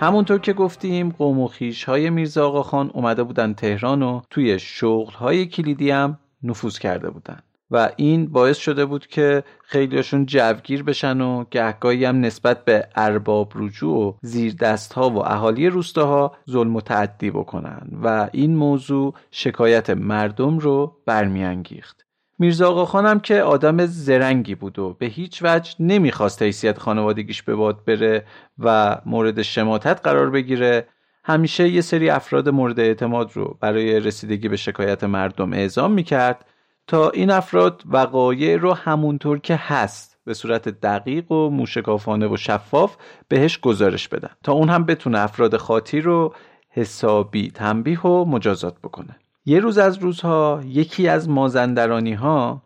همونطور 0.00 0.38
که 0.38 0.52
گفتیم 0.52 1.10
قوم 1.18 1.40
و 1.40 1.46
خیش 1.46 1.84
های 1.84 2.10
میرزا 2.10 2.46
آقا 2.46 2.62
خان 2.62 2.90
اومده 2.94 3.22
بودن 3.22 3.54
تهران 3.54 4.02
و 4.02 4.20
توی 4.30 4.58
شغل 4.58 5.12
های 5.12 5.46
کلیدی 5.46 5.90
هم 5.90 6.18
نفوذ 6.42 6.78
کرده 6.78 7.10
بودن. 7.10 7.38
و 7.70 7.90
این 7.96 8.26
باعث 8.26 8.58
شده 8.58 8.84
بود 8.84 9.06
که 9.06 9.44
خیلیشون 9.64 10.26
جوگیر 10.26 10.82
بشن 10.82 11.20
و 11.20 11.44
گهگاهی 11.50 12.04
هم 12.04 12.20
نسبت 12.20 12.64
به 12.64 12.88
ارباب 12.94 13.52
رجوع 13.54 14.08
و 14.08 14.12
زیر 14.22 14.54
دست 14.54 14.92
ها 14.92 15.10
و 15.10 15.18
اهالی 15.18 15.68
روستاها 15.68 16.36
ظلم 16.50 16.76
و 16.76 16.80
تعدی 16.80 17.30
بکنن. 17.30 17.88
و 18.02 18.28
این 18.32 18.56
موضوع 18.56 19.14
شکایت 19.30 19.90
مردم 19.90 20.58
رو 20.58 20.96
برمیانگیخت. 21.06 22.09
میرزا 22.40 22.68
آقا 22.68 22.84
خانم 22.84 23.20
که 23.20 23.42
آدم 23.42 23.86
زرنگی 23.86 24.54
بود 24.54 24.78
و 24.78 24.96
به 24.98 25.06
هیچ 25.06 25.42
وجه 25.42 25.74
نمی‌خواست 25.80 26.42
حیثیت 26.42 26.78
خانوادگیش 26.78 27.42
به 27.42 27.54
باد 27.54 27.84
بره 27.84 28.24
و 28.58 28.98
مورد 29.06 29.42
شماتت 29.42 30.00
قرار 30.04 30.30
بگیره. 30.30 30.86
همیشه 31.24 31.68
یه 31.68 31.80
سری 31.80 32.10
افراد 32.10 32.48
مورد 32.48 32.80
اعتماد 32.80 33.30
رو 33.34 33.58
برای 33.60 34.00
رسیدگی 34.00 34.48
به 34.48 34.56
شکایت 34.56 35.04
مردم 35.04 35.52
اعزام 35.52 35.92
می‌کرد 35.92 36.44
تا 36.86 37.10
این 37.10 37.30
افراد 37.30 37.82
وقایع 37.86 38.56
رو 38.56 38.74
همونطور 38.74 39.38
که 39.38 39.56
هست 39.56 40.18
به 40.24 40.34
صورت 40.34 40.68
دقیق 40.68 41.32
و 41.32 41.50
موشکافانه 41.50 42.26
و 42.26 42.36
شفاف 42.36 42.96
بهش 43.28 43.60
گزارش 43.60 44.08
بدن 44.08 44.30
تا 44.42 44.52
اون 44.52 44.68
هم 44.68 44.84
بتونه 44.84 45.18
افراد 45.18 45.56
خاطی 45.56 46.00
رو 46.00 46.34
حسابی 46.70 47.50
تنبیه 47.50 48.00
و 48.00 48.24
مجازات 48.24 48.78
بکنه. 48.78 49.16
یه 49.44 49.60
روز 49.60 49.78
از 49.78 49.98
روزها 49.98 50.60
یکی 50.66 51.08
از 51.08 51.28
مازندرانی 51.28 52.14
ها 52.14 52.62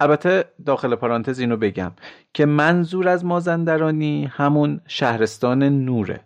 البته 0.00 0.44
داخل 0.66 0.94
پرانتز 0.94 1.40
اینو 1.40 1.56
بگم 1.56 1.92
که 2.34 2.46
منظور 2.46 3.08
از 3.08 3.24
مازندرانی 3.24 4.30
همون 4.32 4.80
شهرستان 4.86 5.62
نوره 5.62 6.20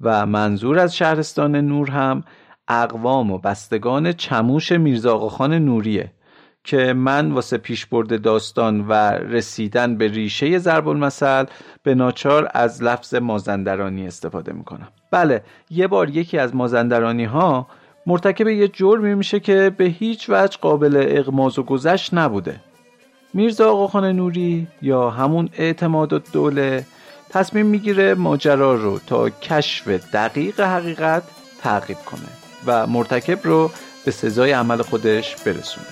و 0.00 0.26
منظور 0.26 0.78
از 0.78 0.96
شهرستان 0.96 1.56
نور 1.56 1.90
هم 1.90 2.24
اقوام 2.68 3.30
و 3.32 3.38
بستگان 3.38 4.12
چموش 4.12 4.72
میرزا 4.72 5.18
خان 5.18 5.54
نوریه 5.54 6.12
که 6.64 6.92
من 6.92 7.32
واسه 7.32 7.58
پیشبرد 7.58 8.22
داستان 8.22 8.86
و 8.88 8.92
رسیدن 9.10 9.96
به 9.96 10.08
ریشه 10.08 10.58
ضرب 10.58 10.88
المثل 10.88 11.44
به 11.82 11.94
ناچار 11.94 12.48
از 12.54 12.82
لفظ 12.82 13.14
مازندرانی 13.14 14.06
استفاده 14.06 14.52
می‌کنم. 14.52 14.88
بله 15.10 15.42
یه 15.70 15.86
بار 15.86 16.10
یکی 16.10 16.38
از 16.38 16.54
مازندرانی 16.54 17.24
ها 17.24 17.66
مرتکب 18.08 18.48
یه 18.48 18.68
جرمی 18.68 19.14
میشه 19.14 19.40
که 19.40 19.72
به 19.76 19.84
هیچ 19.84 20.26
وجه 20.28 20.58
قابل 20.60 21.06
اغماز 21.08 21.58
و 21.58 21.62
گذشت 21.62 22.14
نبوده. 22.14 22.60
میرزا 23.34 23.72
آقاخان 23.72 24.04
نوری 24.04 24.66
یا 24.82 25.10
همون 25.10 25.48
اعتماد 25.58 26.30
دوله 26.32 26.86
تصمیم 27.30 27.66
می‌گیره 27.66 28.14
ماجرا 28.14 28.74
رو 28.74 28.98
تا 28.98 29.30
کشف 29.30 29.88
دقیق 29.88 30.60
حقیقت 30.60 31.22
تعقیب 31.62 31.96
کنه 31.96 32.28
و 32.66 32.86
مرتکب 32.86 33.46
رو 33.46 33.70
به 34.04 34.10
سزای 34.10 34.52
عمل 34.52 34.82
خودش 34.82 35.36
برسونه. 35.36 35.86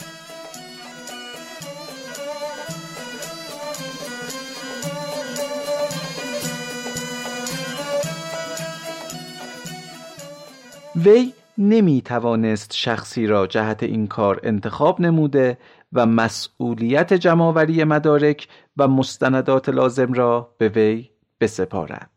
وی 10.97 11.33
نمی 11.59 12.03
توانست 12.03 12.75
شخصی 12.75 13.27
را 13.27 13.47
جهت 13.47 13.83
این 13.83 14.07
کار 14.07 14.41
انتخاب 14.43 15.01
نموده 15.01 15.59
و 15.93 16.07
مسئولیت 16.07 17.13
جمعآوری 17.13 17.85
مدارک 17.85 18.49
و 18.77 18.89
مستندات 18.89 19.69
لازم 19.69 20.13
را 20.13 20.55
به 20.59 20.69
وی 20.69 21.11
بسپارد. 21.41 22.11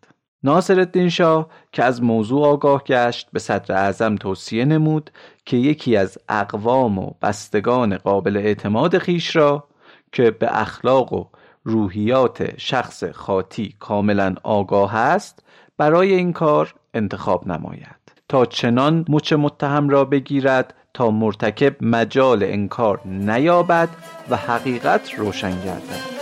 ناصر 0.43 0.79
الدین 0.79 1.09
شاه 1.09 1.49
که 1.71 1.83
از 1.83 2.03
موضوع 2.03 2.47
آگاه 2.47 2.83
گشت 2.83 3.29
به 3.33 3.39
صدر 3.39 3.75
اعظم 3.75 4.15
توصیه 4.15 4.65
نمود 4.65 5.11
که 5.45 5.57
یکی 5.57 5.97
از 5.97 6.17
اقوام 6.29 6.99
و 6.99 7.11
بستگان 7.21 7.97
قابل 7.97 8.37
اعتماد 8.37 8.97
خیش 8.97 9.35
را 9.35 9.67
که 10.11 10.31
به 10.31 10.61
اخلاق 10.61 11.13
و 11.13 11.25
روحیات 11.63 12.59
شخص 12.59 13.03
خاطی 13.03 13.75
کاملا 13.79 14.35
آگاه 14.43 14.95
است 14.95 15.43
برای 15.77 16.13
این 16.13 16.33
کار 16.33 16.73
انتخاب 16.93 17.47
نماید. 17.47 17.98
تا 18.29 18.45
چنان 18.45 19.05
مچ 19.09 19.33
متهم 19.33 19.89
را 19.89 20.05
بگیرد 20.05 20.73
تا 20.93 21.11
مرتکب 21.11 21.75
مجال 21.81 22.43
انکار 22.43 23.01
نیابد 23.05 23.89
و 24.29 24.35
حقیقت 24.35 25.13
روشن 25.13 25.61
گردد. 25.61 26.19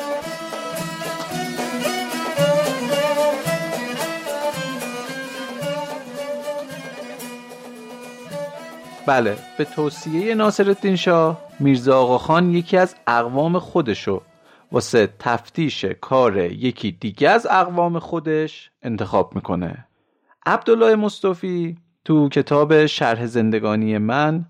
بله 9.05 9.37
به 9.57 9.65
توصیه 9.65 10.35
ناصرالدین 10.35 10.95
شاه 10.95 11.39
میرزا 11.59 11.99
آقا 11.99 12.17
خان 12.17 12.49
یکی 12.53 12.77
از 12.77 12.95
اقوام 13.07 13.59
خودشو 13.59 14.21
واسه 14.71 15.09
تفتیش 15.19 15.85
کار 15.85 16.37
یکی 16.37 16.91
دیگه 16.91 17.29
از 17.29 17.47
اقوام 17.51 17.99
خودش 17.99 18.71
انتخاب 18.83 19.35
می‌کنه. 19.35 19.85
عبدالله 20.45 20.95
مصطفی 20.95 21.77
تو 22.07 22.29
کتاب 22.29 22.85
شرح 22.85 23.25
زندگانی 23.25 23.97
من 23.97 24.45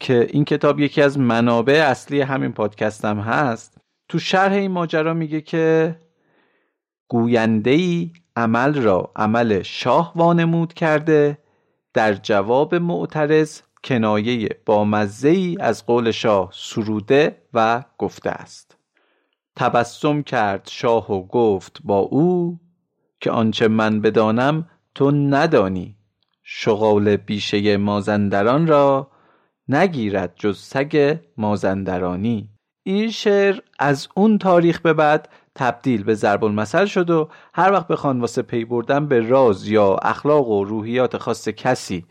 که 0.00 0.26
این 0.30 0.44
کتاب 0.44 0.80
یکی 0.80 1.02
از 1.02 1.18
منابع 1.18 1.86
اصلی 1.88 2.20
همین 2.20 2.52
پادکستم 2.52 3.20
هست 3.20 3.78
تو 4.08 4.18
شرح 4.18 4.52
این 4.52 4.70
ماجرا 4.70 5.14
میگه 5.14 5.40
که 5.40 5.96
گوینده 7.08 7.70
ای 7.70 8.10
عمل 8.36 8.82
را 8.82 9.12
عمل 9.16 9.62
شاه 9.62 10.12
وانمود 10.16 10.72
کرده 10.72 11.38
در 11.94 12.14
جواب 12.14 12.74
معترض 12.74 13.60
کنایه 13.84 14.48
با 14.66 14.84
مزه 14.84 15.56
از 15.60 15.86
قول 15.86 16.10
شاه 16.10 16.50
سروده 16.54 17.42
و 17.54 17.84
گفته 17.98 18.30
است. 18.30 18.76
تبسم 19.56 20.22
کرد 20.22 20.68
شاه 20.70 21.12
و 21.12 21.26
گفت 21.26 21.78
با 21.84 21.98
او 21.98 22.60
که 23.20 23.30
آنچه 23.30 23.68
من 23.68 24.00
بدانم 24.00 24.68
تو 24.94 25.10
ندانی. 25.10 25.96
شغال 26.54 27.16
بیشه 27.16 27.76
مازندران 27.76 28.66
را 28.66 29.10
نگیرد 29.68 30.32
جز 30.36 30.58
سگ 30.58 31.18
مازندرانی. 31.36 32.48
این 32.82 33.10
شعر 33.10 33.58
از 33.78 34.08
اون 34.14 34.38
تاریخ 34.38 34.80
به 34.80 34.92
بعد 34.92 35.28
تبدیل 35.54 36.02
به 36.04 36.14
ضرب 36.14 36.44
المثل 36.44 36.86
شد 36.86 37.10
و 37.10 37.28
هر 37.54 37.72
وقت 37.72 37.88
بخوان 37.88 38.20
واسه 38.20 38.42
پی 38.42 38.64
بردن 38.64 39.06
به 39.06 39.20
راز 39.20 39.68
یا 39.68 39.94
اخلاق 39.94 40.48
و 40.48 40.64
روحیات 40.64 41.16
خاص 41.16 41.48
کسی 41.48 42.04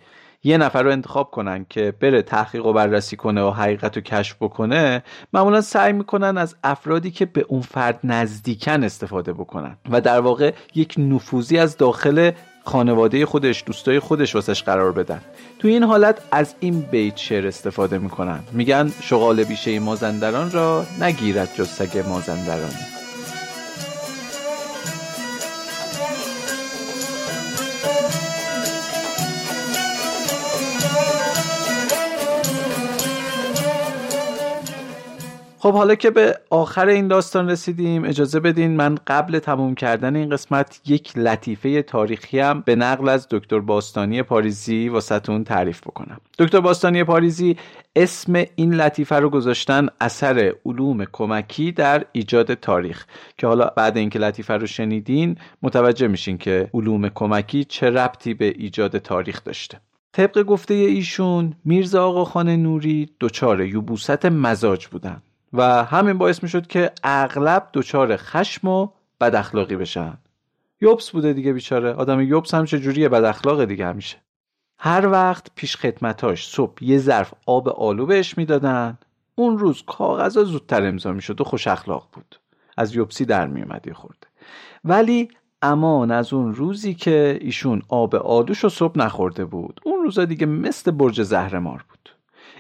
یه 0.43 0.58
نفر 0.58 0.84
رو 0.84 0.91
انتخاب 0.91 1.32
کنن 1.32 1.65
که 1.69 1.93
بره 1.99 2.21
تحقیق 2.21 2.65
و 2.65 2.73
بررسی 2.73 3.15
کنه 3.15 3.43
و 3.43 3.49
حقیقت 3.49 3.95
رو 3.95 4.01
کشف 4.01 4.36
بکنه 4.41 5.04
معمولا 5.34 5.62
سعی 5.62 5.93
می‌کنن 5.93 6.38
از 6.38 6.56
افرادی 6.63 7.12
که 7.12 7.25
به 7.25 7.45
اون 7.47 7.62
فرد 7.62 7.99
نزدیکن 8.04 8.84
استفاده 8.84 9.34
بکنن 9.34 9.77
و 9.89 10.01
در 10.01 10.19
واقع 10.19 10.54
یک 10.75 10.95
نفوذی 10.97 11.58
از 11.58 11.77
داخل 11.77 12.32
خانواده 12.63 13.26
خودش 13.26 13.63
دوستای 13.65 14.00
خودش 14.00 14.36
واسش 14.36 14.63
قرار 14.63 14.91
بدن. 14.91 15.21
تو 15.60 15.67
این 15.67 15.84
حالت 15.84 16.21
از 16.32 16.56
این 16.60 16.82
بیت 16.82 17.17
شعر 17.17 17.47
استفاده 17.47 17.97
می‌کنن. 17.97 18.39
میگن 18.52 18.91
شغال 19.02 19.43
بیشه 19.43 19.80
مازندران 19.80 20.52
را 20.52 20.86
نگیرد 21.02 21.50
جز 21.56 21.67
سگ 21.67 22.04
مازندران. 22.10 23.01
خب 35.62 35.74
حالا 35.74 35.95
که 35.95 36.10
به 36.10 36.39
آخر 36.50 36.88
این 36.88 37.08
داستان 37.08 37.50
رسیدیم 37.50 38.06
اجازه 38.06 38.39
بدین 38.39 38.76
من 38.76 38.97
قبل 39.08 39.39
تموم 39.39 39.76
کردن 39.76 40.15
این 40.15 40.30
قسمت 40.30 40.82
یک 40.86 41.17
لطیفه 41.17 41.82
تاریخی 41.82 42.39
هم 42.39 42.62
به 42.62 42.76
نقل 42.76 43.10
از 43.10 43.28
دکتر 43.32 43.60
باستانی 43.60 44.24
پاریزی 44.24 44.89
واسهتون 44.89 45.43
تعریف 45.43 45.82
بکنم. 45.82 46.17
دکتر 46.39 46.60
باستانی 46.60 47.04
پاریزی 47.04 47.58
اسم 47.95 48.43
این 48.56 48.74
لطیفه 48.74 49.15
رو 49.15 49.30
گذاشتن 49.30 49.88
اثر 50.00 50.54
علوم 50.65 51.06
کمکی 51.06 51.71
در 51.71 52.06
ایجاد 52.12 52.54
تاریخ 52.54 53.06
که 53.38 53.47
حالا 53.47 53.65
بعد 53.65 53.97
اینکه 53.97 54.19
لطیفه 54.19 54.54
رو 54.54 54.67
شنیدین 54.67 55.38
متوجه 55.62 56.08
میشین 56.08 56.38
که 56.38 56.69
علوم 56.74 57.10
کمکی 57.10 57.63
چه 57.63 57.89
ربطی 57.89 58.34
به 58.34 58.54
ایجاد 58.58 58.97
تاریخ 58.97 59.43
داشته. 59.43 59.80
طبق 60.13 60.43
گفته 60.43 60.74
ایشون 60.74 61.54
میرزا 61.65 62.08
آقاخان 62.08 62.50
نوری 62.50 63.10
دچار 63.19 63.62
یوبوست 63.62 64.26
مزاج 64.26 64.88
بودن. 64.88 65.21
و 65.54 65.84
همین 65.84 66.18
باعث 66.18 66.44
می‌شد 66.44 66.68
که 66.68 66.92
اغلب 67.04 67.70
دچار 67.74 68.16
خشم 68.18 68.68
و 68.68 68.88
بد 69.22 69.36
اخلاقی 69.36 69.76
بشن. 69.76 70.18
یوبس 70.82 71.10
بوده 71.10 71.34
دیگه 71.34 71.54
بیچاره. 71.54 71.94
آدم 71.94 72.22
یوبس 72.22 72.54
هم 72.54 72.66
چجوریه؟ 72.66 73.10
بد 73.10 73.24
اخلاق 73.24 73.66
دیگه 73.66 73.86
همیشه. 73.86 74.18
هر 74.80 75.08
وقت 75.08 75.48
پیش 75.56 75.76
خدمتاش 75.76 76.48
صبح 76.48 76.84
یه 76.84 76.98
ظرف 76.98 77.34
آب 77.46 77.70
آلو 77.70 78.06
بهش 78.06 78.38
می‌دادن 78.38 78.98
اون 79.36 79.58
روز 79.58 79.84
کاغذا 79.88 80.44
زودتر 80.44 80.88
امضا 80.88 81.12
می‌شد 81.12 81.42
و 81.42 81.44
خوش 81.44 81.68
اخلاق 81.68 82.08
بود. 82.14 82.40
از 82.78 82.96
یوبسی 82.96 83.26
در 83.26 83.48
میومد 83.48 83.92
خورده. 83.94 84.28
ولی 84.84 85.30
امان 85.62 86.12
از 86.12 86.34
اون 86.34 86.56
روزی 86.56 86.94
که 86.94 87.38
ایشون 87.42 87.82
آب 87.90 88.16
آلوش 88.16 88.60
رو 88.60 88.70
صبح 88.70 88.98
نخورده 89.00 89.46
بود 89.46 89.82
اون 89.84 90.04
روزا 90.04 90.26
دیگه 90.26 90.46
مثل 90.46 90.92
برج 90.92 91.24
زهرمار 91.24 91.86
بود. 91.90 92.11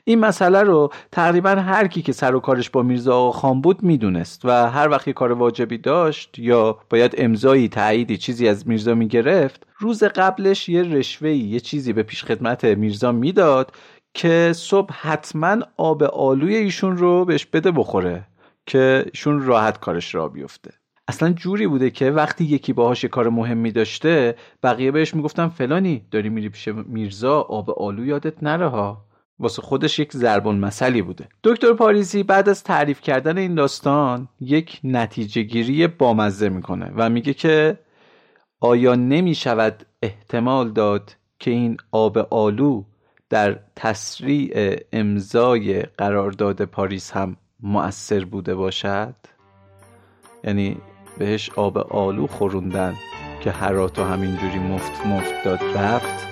این 0.03 0.19
مسئله 0.19 0.63
رو 0.63 0.89
تقریبا 1.11 1.49
هر 1.49 1.87
کی 1.87 2.01
که 2.01 2.11
سر 2.11 2.35
و 2.35 2.39
کارش 2.39 2.69
با 2.69 2.83
میرزا 2.83 3.17
آقا 3.17 3.31
خان 3.31 3.61
بود 3.61 3.83
می‌دونست 3.83 4.45
و 4.45 4.69
هر 4.69 4.89
وقت 4.89 5.09
کار 5.09 5.31
واجبی 5.31 5.77
داشت 5.77 6.39
یا 6.39 6.77
باید 6.89 7.15
امضایی 7.17 7.67
تاییدی 7.67 8.17
چیزی 8.17 8.47
از 8.47 8.67
میرزا 8.67 8.95
می‌گرفت 8.95 9.67
روز 9.79 10.03
قبلش 10.03 10.69
یه 10.69 10.83
رشوهی 10.83 11.37
یه 11.37 11.59
چیزی 11.59 11.93
به 11.93 12.03
پیش 12.03 12.23
خدمت 12.23 12.65
میرزا 12.65 13.11
می‌داد 13.11 13.71
که 14.13 14.51
صبح 14.55 14.93
حتما 14.93 15.57
آب 15.77 16.03
آلوی 16.03 16.55
ایشون 16.55 16.97
رو 16.97 17.25
بهش 17.25 17.45
بده 17.45 17.71
بخوره 17.71 18.27
که 18.65 19.05
ایشون 19.13 19.41
راحت 19.41 19.79
کارش 19.79 20.15
را 20.15 20.27
بیفته. 20.27 20.71
اصلا 21.07 21.29
جوری 21.29 21.67
بوده 21.67 21.89
که 21.89 22.11
وقتی 22.11 22.43
یکی 22.43 22.73
باهاش 22.73 23.05
کار 23.05 23.29
مهمی 23.29 23.71
داشته 23.71 24.35
بقیه 24.63 24.91
بهش 24.91 25.13
می‌گفتن 25.13 25.47
فلانی 25.47 26.05
داری 26.11 26.29
میری 26.29 26.49
پیش 26.49 26.67
میرزا 26.67 27.41
آب 27.41 27.69
آلو 27.69 28.05
یادت 28.05 28.43
نره 28.43 28.67
ها. 28.67 29.05
واسه 29.41 29.61
خودش 29.61 29.99
یک 29.99 30.11
زربان 30.13 30.59
مسئلی 30.59 31.01
بوده. 31.01 31.27
دکتر 31.43 31.73
پاریزی 31.73 32.23
بعد 32.23 32.49
از 32.49 32.63
تعریف 32.63 33.01
کردن 33.01 33.37
این 33.37 33.55
داستان 33.55 34.27
یک 34.39 34.79
نتیجه 34.83 35.41
گیری 35.41 35.87
بامزه 35.87 36.49
می‌کنه 36.49 36.91
و 36.95 37.09
میگه 37.09 37.33
که 37.33 37.79
آیا 38.59 38.95
نمی 38.95 39.35
شود 39.35 39.85
احتمال 40.01 40.71
داد 40.71 41.15
که 41.39 41.51
این 41.51 41.77
آب 41.91 42.17
آلو 42.17 42.83
در 43.29 43.59
تسریع 43.75 44.75
امضای 44.93 45.81
قرارداد 45.81 46.65
پاریس 46.65 47.11
هم 47.11 47.37
مؤثر 47.59 48.25
بوده 48.25 48.55
باشد؟ 48.55 49.15
یعنی 50.43 50.77
بهش 51.17 51.49
آب 51.49 51.77
آلو 51.77 52.27
خوروندن 52.27 52.95
که 53.41 53.51
هراتو 53.51 54.03
همینجوری 54.03 54.59
مفت 54.59 55.05
مفت 55.05 55.43
داد 55.43 55.59
رفت. 55.63 56.30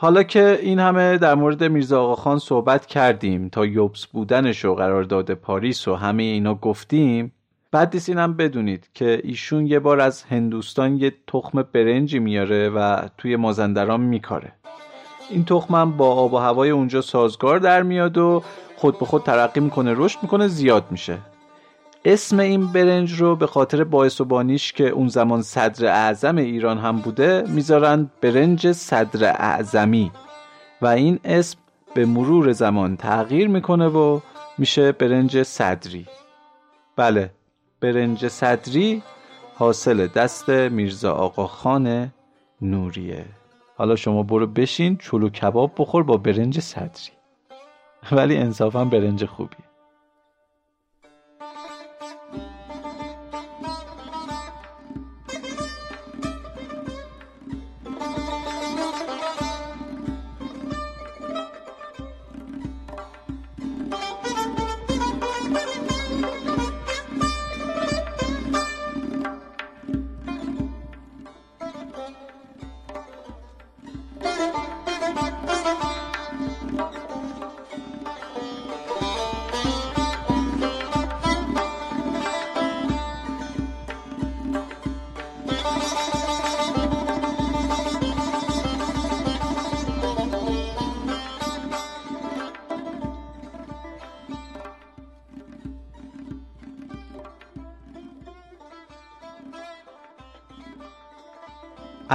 حالا 0.00 0.22
که 0.22 0.58
این 0.62 0.78
همه 0.78 1.18
در 1.18 1.34
مورد 1.34 1.64
میرزا 1.64 2.02
آقا 2.02 2.14
خان 2.14 2.38
صحبت 2.38 2.86
کردیم 2.86 3.48
تا 3.48 3.66
یوبس 3.66 4.06
بودنش 4.06 4.64
و 4.64 4.74
قرارداد 4.74 5.34
پاریس 5.34 5.88
و 5.88 5.94
همه 5.94 6.22
اینا 6.22 6.54
گفتیم 6.54 7.32
بعد 7.70 7.94
نیست 7.94 8.08
اینم 8.08 8.36
بدونید 8.36 8.88
که 8.94 9.20
ایشون 9.24 9.66
یه 9.66 9.78
بار 9.78 10.00
از 10.00 10.22
هندوستان 10.22 10.96
یه 10.96 11.12
تخم 11.26 11.62
برنجی 11.72 12.18
میاره 12.18 12.68
و 12.68 13.08
توی 13.18 13.36
مازندران 13.36 14.00
میکاره. 14.00 14.52
این 15.30 15.44
تخمم 15.44 15.96
با 15.96 16.14
آب 16.14 16.34
و 16.34 16.36
هوای 16.36 16.70
اونجا 16.70 17.00
سازگار 17.00 17.58
در 17.58 17.82
میاد 17.82 18.18
و 18.18 18.42
خود 18.76 18.98
به 18.98 19.06
خود 19.06 19.22
ترقی 19.22 19.60
می‌کنه 19.60 19.94
رشد 19.96 20.18
می‌کنه 20.22 20.48
زیاد 20.48 20.84
میشه. 20.90 21.18
اسم 22.04 22.38
این 22.38 22.66
برنج 22.66 23.20
رو 23.20 23.36
به 23.36 23.46
خاطر 23.46 23.84
باعث 23.84 24.20
و 24.20 24.24
بانیش 24.24 24.72
که 24.72 24.88
اون 24.88 25.08
زمان 25.08 25.42
صدر 25.42 25.86
اعظم 25.86 26.36
ایران 26.36 26.78
هم 26.78 26.96
بوده 26.96 27.44
می‌ذارن 27.48 28.10
برنج 28.20 28.72
صدر 28.72 29.24
اعظمی. 29.24 30.12
و 30.82 30.86
این 30.86 31.18
اسم 31.24 31.58
به 31.94 32.06
مرور 32.06 32.52
زمان 32.52 32.96
تغییر 32.96 33.48
می‌کنه 33.48 33.86
و 33.86 34.20
میشه 34.58 34.92
برنج 34.92 35.42
صدری. 35.42 36.06
بله 36.96 37.30
برنج 37.80 38.28
صدری 38.28 39.02
حاصل 39.54 40.06
دست 40.06 40.48
میرزا 40.48 41.12
آقا 41.12 41.46
خان 41.46 42.12
نوریه. 42.62 43.24
حالا 43.76 43.96
شما 43.96 44.22
برو 44.22 44.46
بشین 44.46 44.96
چلو 44.96 45.28
کباب 45.28 45.72
بخور 45.78 46.02
با 46.02 46.16
برنج 46.16 46.60
صدری. 46.60 47.12
ولی 48.12 48.36
انصافا 48.36 48.84
برنج 48.84 49.24
خوبیه. 49.24 49.67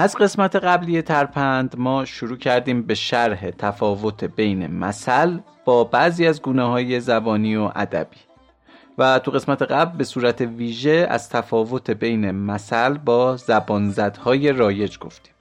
از 0.03 0.17
قسمت 0.17 0.55
قبلی 0.55 1.01
ترپند 1.01 1.75
ما 1.77 2.05
شروع 2.05 2.37
کردیم 2.37 2.81
به 2.81 2.95
شرح 2.95 3.49
تفاوت 3.49 4.23
بین 4.23 4.67
مثل 4.67 5.37
با 5.65 5.83
بعضی 5.83 6.27
از 6.27 6.41
گونه 6.41 6.63
های 6.63 6.99
زبانی 6.99 7.55
و 7.55 7.71
ادبی. 7.75 8.17
و 8.97 9.19
تو 9.19 9.31
قسمت 9.31 9.61
قبل 9.61 9.97
به 9.97 10.03
صورت 10.03 10.41
ویژه 10.41 11.07
از 11.09 11.29
تفاوت 11.29 11.91
بین 11.91 12.31
مثل 12.31 12.97
با 12.97 13.37
زبانزدهای 13.37 14.51
رایج 14.51 14.99
گفتیم. 14.99 15.33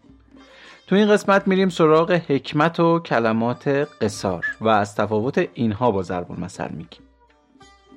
تو 0.86 0.96
این 0.96 1.08
قسمت 1.08 1.48
میریم 1.48 1.68
سراغ 1.68 2.10
حکمت 2.12 2.80
و 2.80 2.98
کلمات 2.98 3.68
قصار 4.00 4.46
و 4.60 4.68
از 4.68 4.94
تفاوت 4.94 5.48
اینها 5.54 5.90
با 5.90 6.02
ضرب 6.02 6.32
المثل 6.32 6.70
میگیم. 6.70 7.02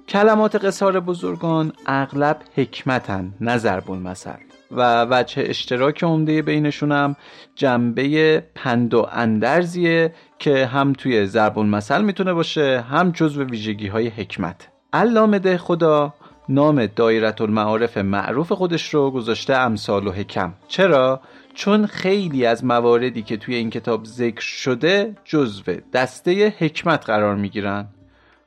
کلمات 0.08 0.56
قصار 0.56 1.00
بزرگان 1.00 1.74
اغلب 1.86 2.38
حکمتن 2.56 3.34
نه 3.42 3.58
ضرب 3.58 3.92
المثل 3.92 4.55
و 4.78 5.06
وجه 5.10 5.44
اشتراک 5.46 6.04
عمده 6.04 6.42
بینشون 6.42 6.92
هم 6.92 7.16
جنبه 7.56 8.40
پند 8.56 8.94
و 8.94 9.08
اندرزیه 9.12 10.14
که 10.40 10.66
هم 10.66 10.94
توی 10.94 11.26
ضرب 11.26 11.60
المثل 11.60 12.02
می‌تونه 12.02 12.34
باشه 12.34 12.82
هم 12.82 13.12
جزو 13.12 13.44
ویژگی 13.44 13.88
های 13.88 14.08
حکمت 14.08 14.68
علامه 14.94 15.58
خدا 15.58 16.14
نام 16.50 16.86
دایرت 16.86 17.42
المعارف 17.42 17.98
معروف 17.98 18.52
خودش 18.52 18.94
رو 18.94 19.12
گذاشته 19.12 19.54
امثال 19.54 20.08
و 20.08 20.12
حکم. 20.12 20.54
چرا؟ 20.68 21.22
چون 21.54 21.86
خیلی 21.86 22.46
از 22.46 22.66
مواردی 22.66 23.22
که 23.22 23.38
توی 23.38 23.56
این 23.56 23.70
کتاب 23.70 24.06
ذکر 24.06 24.42
شده 24.42 25.16
جزو 25.24 25.64
دسته 25.94 26.54
حکمت 26.60 27.06
قرار 27.06 27.36
می‌گیرن. 27.36 27.88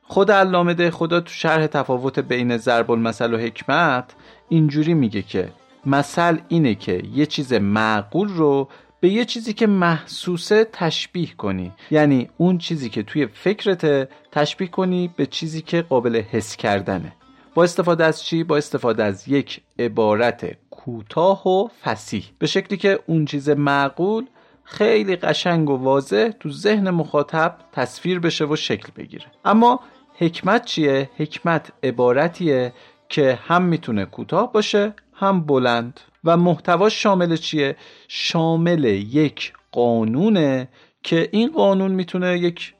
خود 0.01 0.31
علامه 0.31 0.89
خدا 0.89 1.19
تو 1.19 1.29
شرح 1.33 1.67
تفاوت 1.67 2.19
بین 2.19 2.57
ضرب 2.57 2.91
المثل 2.91 3.33
و 3.33 3.37
حکمت 3.37 4.15
اینجوری 4.49 4.93
میگه 4.93 5.21
که 5.21 5.49
مثل 5.85 6.37
اینه 6.47 6.75
که 6.75 7.03
یه 7.13 7.25
چیز 7.25 7.53
معقول 7.53 8.29
رو 8.29 8.69
به 8.99 9.09
یه 9.09 9.25
چیزی 9.25 9.53
که 9.53 9.67
محسوسه 9.67 10.67
تشبیه 10.73 11.35
کنی 11.37 11.71
یعنی 11.91 12.29
اون 12.37 12.57
چیزی 12.57 12.89
که 12.89 13.03
توی 13.03 13.27
فکرت 13.27 14.09
تشبیه 14.31 14.67
کنی 14.67 15.13
به 15.15 15.25
چیزی 15.25 15.61
که 15.61 15.81
قابل 15.81 16.21
حس 16.21 16.55
کردنه 16.55 17.13
با 17.53 17.63
استفاده 17.63 18.05
از 18.05 18.23
چی؟ 18.23 18.43
با 18.43 18.57
استفاده 18.57 19.03
از 19.03 19.27
یک 19.27 19.61
عبارت 19.79 20.57
کوتاه 20.69 21.47
و 21.47 21.67
فسیح 21.83 22.25
به 22.39 22.47
شکلی 22.47 22.77
که 22.77 22.99
اون 23.07 23.25
چیز 23.25 23.49
معقول 23.49 24.25
خیلی 24.63 25.15
قشنگ 25.15 25.69
و 25.69 25.77
واضح 25.77 26.29
تو 26.39 26.49
ذهن 26.51 26.89
مخاطب 26.89 27.57
تصویر 27.71 28.19
بشه 28.19 28.45
و 28.45 28.55
شکل 28.55 28.91
بگیره 28.97 29.25
اما 29.45 29.79
حکمت 30.17 30.65
چیه؟ 30.65 31.09
حکمت 31.17 31.71
عبارتیه 31.83 32.73
که 33.09 33.39
هم 33.47 33.63
می‌تونه 33.63 34.05
کوتاه 34.05 34.53
باشه 34.53 34.93
هم 35.19 35.41
بلند. 35.41 35.99
و 36.23 36.37
محتوا 36.37 36.89
شامل 36.89 37.35
چیه؟ 37.35 37.75
شامل 38.07 38.83
یک 38.83 39.53
قانونه 39.71 40.69
که 41.03 41.29
این 41.31 41.51
قانون 41.51 41.91
می‌تونه 41.91 42.39
یک 42.39 42.73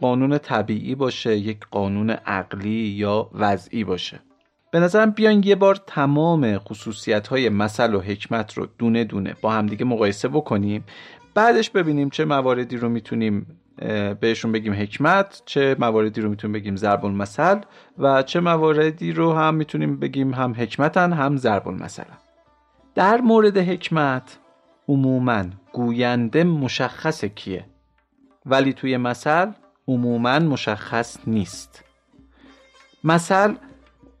قانون 0.00 0.38
طبیعی 0.38 0.94
باشه 0.94 1.36
یک 1.36 1.58
قانون 1.70 2.10
عقلی 2.10 2.70
یا 2.70 3.30
وضعی 3.34 3.84
باشه. 3.84 4.20
به 4.72 4.80
نظرم 4.80 5.10
بیاین 5.10 5.42
یه 5.44 5.54
بار 5.54 5.74
تمام 5.86 6.58
خصوصیت 6.58 7.28
های 7.28 7.48
مثل 7.48 7.94
و 7.94 8.00
حکمت 8.00 8.54
رو 8.54 8.68
دونه 8.78 9.04
دونه 9.04 9.36
با 9.42 9.52
همدیگه 9.52 9.84
مقایسه 9.84 10.28
بکنیم. 10.28 10.84
بعدش 11.34 11.70
ببینیم 11.70 12.10
چه 12.10 12.24
مواردی 12.24 12.76
رو 12.76 12.88
می‌تونیم 12.88 13.61
بهشون 14.20 14.52
بگیم 14.52 14.72
حکمت 14.72 15.42
چه 15.46 15.76
مواردی 15.78 16.20
رو 16.20 16.28
می‌تونیم 16.28 16.52
بگیم 16.52 16.76
ضرب 16.76 17.04
المثل 17.04 17.60
و 17.98 18.22
چه 18.22 18.40
مواردی 18.40 19.12
رو 19.12 19.32
هم 19.32 19.54
می‌تونیم 19.54 19.96
بگیم 19.96 20.34
هم 20.34 20.54
حکمتن 20.58 21.12
هم 21.12 21.36
ضرب 21.36 21.68
المثل 21.68 22.04
در 22.94 23.20
مورد 23.20 23.56
حکمت 23.56 24.38
عموما 24.88 25.44
گوینده 25.72 26.44
مشخص 26.44 27.24
کیه؟ 27.24 27.64
ولی 28.46 28.72
توی 28.72 28.96
مثل 28.96 29.50
عموما 29.88 30.38
مشخص 30.38 31.16
نیست. 31.26 31.84
مثل 33.04 33.54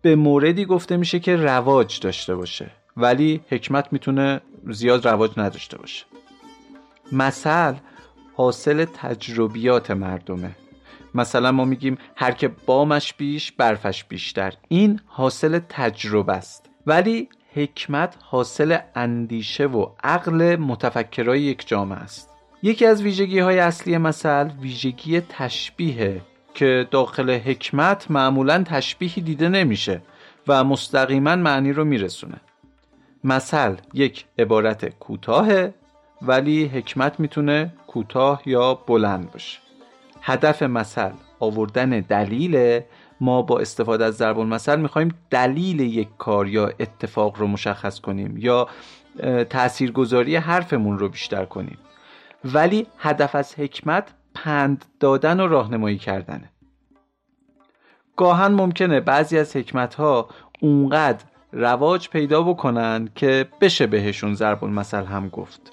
به 0.02 0.16
موردی 0.16 0.64
گفته 0.64 0.96
میشه 0.96 1.20
که 1.20 1.36
رواج 1.36 2.00
داشته 2.00 2.34
باشه 2.34 2.70
ولی 2.96 3.40
حکمت 3.48 3.92
می‌تونه 3.92 4.40
زیاد 4.70 5.08
رواج 5.08 5.30
نداشته 5.36 5.78
باشه. 5.78 6.04
مثل 7.12 7.74
حاصل 8.42 8.84
تجربیات 8.84 9.90
مردمه. 9.90 10.50
مثلا 11.14 11.52
ما 11.52 11.64
میگیم 11.64 11.98
هر 12.16 12.30
که 12.30 12.48
بامش 12.48 13.14
بیش 13.14 13.52
برفش 13.52 14.04
بیشتر. 14.04 14.54
این 14.68 15.00
حاصل 15.06 15.60
تجربه 15.68 16.32
است. 16.32 16.70
ولی 16.86 17.28
حکمت 17.54 18.16
حاصل 18.22 18.78
اندیشه 18.94 19.66
و 19.66 19.86
عقل 20.04 20.56
متفکرای 20.56 21.40
یک 21.40 21.68
جامعه 21.68 21.98
است. 21.98 22.30
یکی 22.62 22.86
از 22.86 23.02
ویژگی 23.02 23.38
های 23.38 23.58
اصلی 23.58 23.98
مثل 23.98 24.50
ویژگی 24.60 25.20
تشبیه 25.20 26.20
که 26.54 26.88
داخل 26.90 27.30
حکمت 27.30 28.10
معمولا 28.10 28.62
تشبیهی 28.66 29.22
دیده 29.22 29.48
نمیشه 29.48 30.02
و 30.48 30.64
مستقیما 30.64 31.36
معنی 31.36 31.72
رو 31.72 31.84
میرسونه. 31.84 32.40
مثل 33.24 33.76
یک 33.94 34.24
عبارت 34.38 34.98
کوتاهه 34.98 35.74
ولی 36.26 36.64
حکمت 36.64 37.20
می‌تونه 37.20 37.72
کوتاه 37.86 38.42
یا 38.46 38.74
بلند 38.74 39.30
باشه. 39.30 39.58
هدف 40.22 40.62
مثل 40.62 41.10
آوردن 41.40 41.90
دلیل 41.90 42.80
ما 43.20 43.42
با 43.42 43.58
استفاده 43.58 44.04
از 44.04 44.14
ضرب 44.14 44.38
المثل 44.38 44.80
می‌خوایم 44.80 45.14
دلیل 45.30 45.80
یک 45.80 46.08
کار 46.18 46.48
یا 46.48 46.66
اتفاق 46.80 47.38
رو 47.38 47.46
مشخص 47.46 48.00
کنیم 48.00 48.36
یا 48.38 48.68
تاثیرگذاری 49.50 50.36
حرفمون 50.36 50.98
رو 50.98 51.08
بیشتر 51.08 51.44
کنیم. 51.44 51.78
ولی 52.44 52.86
هدف 52.98 53.34
از 53.34 53.54
حکمت 53.58 54.14
پند 54.34 54.84
دادن 55.00 55.40
و 55.40 55.46
راهنمایی 55.46 55.98
کردنه. 55.98 56.50
گاهن 58.16 58.52
ممکنه 58.52 59.00
بعضی 59.00 59.38
از 59.38 59.56
حکمت 59.56 59.94
ها 59.94 60.28
اونقدر 60.60 61.24
رواج 61.52 62.08
پیدا 62.08 62.42
بکنن 62.42 63.08
که 63.14 63.48
بشه 63.60 63.86
بهشون 63.86 64.34
ضرب 64.34 64.64
المثل 64.64 65.04
هم 65.04 65.28
گفت. 65.28 65.72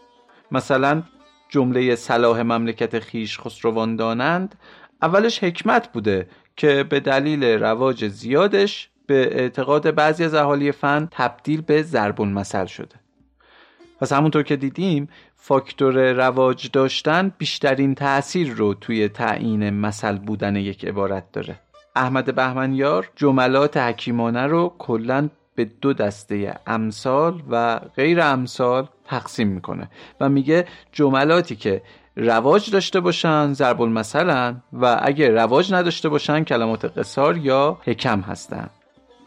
مثلا 0.51 1.03
جمله 1.49 1.95
صلاح 1.95 2.41
مملکت 2.41 2.99
خیش 2.99 3.39
خسروان 3.39 3.95
دانند 3.95 4.55
اولش 5.01 5.43
حکمت 5.43 5.91
بوده 5.91 6.29
که 6.55 6.83
به 6.83 6.99
دلیل 6.99 7.43
رواج 7.43 8.07
زیادش 8.07 8.89
به 9.07 9.39
اعتقاد 9.39 9.95
بعضی 9.95 10.23
از 10.23 10.33
اهالی 10.33 10.71
فن 10.71 11.07
تبدیل 11.11 11.61
به 11.61 11.83
ضرب 11.83 12.21
المثل 12.21 12.65
شده. 12.65 12.95
پس 14.01 14.13
همونطور 14.13 14.43
که 14.43 14.55
دیدیم 14.55 15.09
فاکتور 15.35 16.13
رواج 16.13 16.69
داشتن 16.73 17.33
بیشترین 17.37 17.95
تأثیر 17.95 18.53
رو 18.53 18.73
توی 18.73 19.07
تعیین 19.07 19.69
مثل 19.69 20.17
بودن 20.17 20.55
یک 20.55 20.85
عبارت 20.85 21.31
داره. 21.31 21.59
احمد 21.95 22.35
بهمنیار 22.35 23.09
جملات 23.15 23.77
حکیمانه 23.77 24.47
رو 24.47 24.75
کلا 24.77 25.29
به 25.55 25.65
دو 25.65 25.93
دسته 25.93 26.59
امثال 26.67 27.41
و 27.49 27.79
غیر 27.79 28.21
امثال 28.21 28.87
تقسیم 29.09 29.47
می‌کنه 29.47 29.89
و 30.19 30.29
میگه 30.29 30.65
جملاتی 30.91 31.55
که 31.55 31.81
رواج 32.15 32.71
داشته 32.71 32.99
باشن 32.99 33.53
ضرب 33.53 33.81
المثلن 33.81 34.61
و 34.73 34.99
اگه 35.01 35.29
رواج 35.29 35.73
نداشته 35.73 36.09
باشن 36.09 36.43
کلمات 36.43 36.97
قصار 36.97 37.37
یا 37.37 37.77
حکم 37.83 38.21
هستن. 38.21 38.69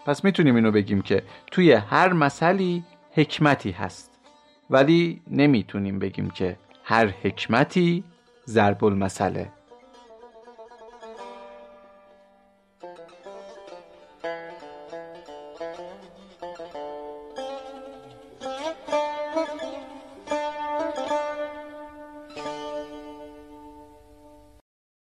پس 0.07 0.25
می‌تونیم 0.25 0.55
اینو 0.57 0.71
بگیم 0.71 1.03
که 1.03 1.23
توی 1.51 1.73
هر 1.73 2.13
مثلی 2.13 2.85
حکمتی 3.13 3.71
هست. 3.71 4.11
ولی 4.71 5.23
نمی‌تونیم 5.31 5.99
بگیم 5.99 6.31
که 6.31 6.57
هر 6.85 7.07
حکمتی 7.23 8.05
ضرب 8.47 8.85
المثله. 8.85 9.49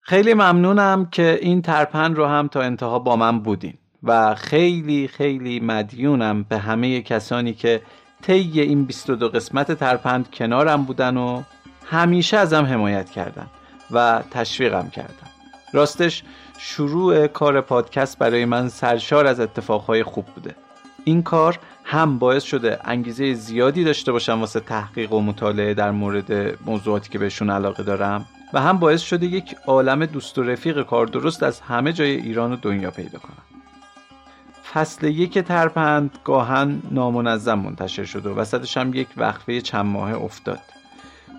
خیلی 0.10 0.34
ممنونم 0.34 1.06
که 1.06 1.40
این 1.42 1.62
ترپن 1.62 2.16
رو 2.16 2.26
هم 2.26 2.48
تا 2.48 2.62
انتها 2.62 3.00
با 3.00 3.16
من 3.16 3.40
بودین 3.40 3.74
و 4.04 4.36
خیلی 4.36 5.08
خیلی 5.08 5.60
مدیونم 5.60 6.44
به 6.44 6.58
همه 6.58 7.02
کسانی 7.02 7.54
که 7.54 7.82
طی 8.22 8.62
این 8.62 8.86
22 8.86 9.30
قسمت 9.30 9.72
ترپند 9.72 10.32
کنارم 10.32 10.84
بودن 10.84 11.18
و 11.18 11.44
همیشه 11.86 12.38
ازم 12.38 12.66
حمایت 12.66 13.10
کردن 13.10 13.48
و 13.92 14.24
تشویقم 14.32 14.90
کردن. 14.90 15.28
راستش 15.74 16.24
شروع 16.58 17.28
کار 17.28 17.62
پادکست 17.62 18.20
برای 18.20 18.46
من 18.46 18.70
سرشار 18.70 19.28
از 19.28 19.40
اتفاقهای 19.40 20.04
خوب 20.04 20.26
بوده. 20.26 20.56
این 21.04 21.24
کار 21.24 21.60
هم 21.84 22.20
باعث 22.20 22.44
شده 22.44 22.80
انگیزه 22.84 23.34
زیادی 23.34 23.84
داشته 23.84 24.12
باشم 24.12 24.40
واسه 24.40 24.60
تحقیق 24.60 25.14
و 25.14 25.22
مطالعه 25.22 25.74
در 25.74 25.92
مورد 25.92 26.60
موضوعاتی 26.66 27.10
که 27.10 27.20
بهشون 27.20 27.50
علاقه 27.50 27.84
دارم. 27.84 28.26
و 28.54 28.62
هم 28.62 28.78
باعث 28.78 29.02
شده 29.02 29.26
یک 29.26 29.56
عالم 29.66 30.06
دوست 30.06 30.38
و 30.38 30.44
رفیق 30.44 30.84
کار 30.84 31.06
درست 31.06 31.44
از 31.44 31.60
همه 31.60 31.94
جای 31.94 32.12
ایران 32.12 32.54
و 32.54 32.56
دنیا 32.56 32.92
پیدا 32.92 33.20
کنم 33.20 33.48
فصل 34.74 35.08
یک 35.08 35.40
ترپند 35.40 36.12
گاهن 36.24 36.82
نامنظم 36.92 37.60
منتشر 37.60 38.06
شد 38.06 38.26
و 38.26 38.36
وسطش 38.36 38.78
هم 38.78 38.94
یک 38.94 39.08
وقفه 39.18 39.62
چند 39.62 39.86
ماه 39.86 40.24
افتاد. 40.24 40.60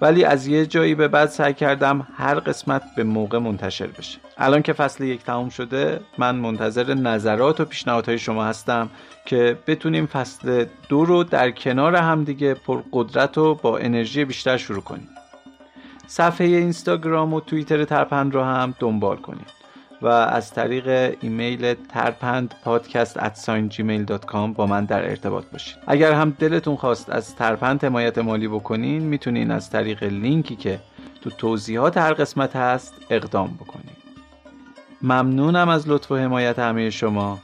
ولی 0.01 0.25
از 0.25 0.47
یه 0.47 0.66
جایی 0.66 0.94
به 0.94 1.09
بعد 1.09 1.29
سعی 1.29 1.55
کردم 1.55 2.07
هر 2.16 2.35
قسمت 2.35 2.83
به 2.97 3.05
موقع 3.05 3.38
منتشر 3.38 3.87
بشه. 3.87 4.18
الان 4.38 4.62
که 4.62 4.73
فصل 4.73 5.05
یک 5.05 5.25
تموم 5.25 5.49
شده 5.49 6.01
من 6.18 6.37
منتظر 6.37 6.94
نظرات 6.94 7.61
و 7.61 7.64
پیشنهادهای 7.64 8.18
شما 8.18 8.44
هستم 8.44 8.90
که 9.25 9.59
بتونیم 9.66 10.07
فصل 10.07 10.64
دو 10.88 11.05
رو 11.05 11.25
در 11.25 11.51
کنار 11.51 11.97
همدیگه 11.97 12.55
پر 12.55 12.83
قدرت 12.92 13.38
و 13.38 13.55
با 13.55 13.79
انرژی 13.79 14.25
بیشتر 14.25 14.57
شروع 14.57 14.83
کنیم. 14.83 15.09
صفحه 16.11 16.47
اینستاگرام 16.47 17.35
و 17.35 17.40
توییتر 17.40 17.85
ترپند 17.85 18.35
رو 18.35 18.42
هم 18.42 18.75
دنبال 18.79 19.16
کنید 19.16 19.59
و 20.03 20.07
از 20.07 20.51
طریق 20.51 21.16
ایمیل 21.21 21.75
ترپند 21.75 22.55
پادکست 22.64 23.18
با 24.55 24.66
من 24.66 24.85
در 24.85 25.11
ارتباط 25.11 25.44
باشید. 25.53 25.77
اگر 25.87 26.12
هم 26.12 26.31
دلتون 26.38 26.77
خواست 26.77 27.11
از 27.11 27.37
ترپند 27.37 27.85
حمایت 27.85 28.18
مالی 28.18 28.49
بکنین 28.49 29.03
می‌تونین 29.03 29.51
از 29.51 29.71
طریق 29.71 30.03
لینکی 30.03 30.57
که 30.57 30.81
تو 31.21 31.31
توضیحات 31.31 31.97
هر 31.97 32.12
قسمت 32.12 32.57
هست 32.57 32.94
اقدام 33.11 33.59
بکنین. 33.61 33.97
ممنونم 35.03 35.68
از 35.68 35.88
لطف 35.88 36.11
و 36.11 36.16
حمایت 36.16 36.59
همه 36.59 36.90
شما 36.90 37.38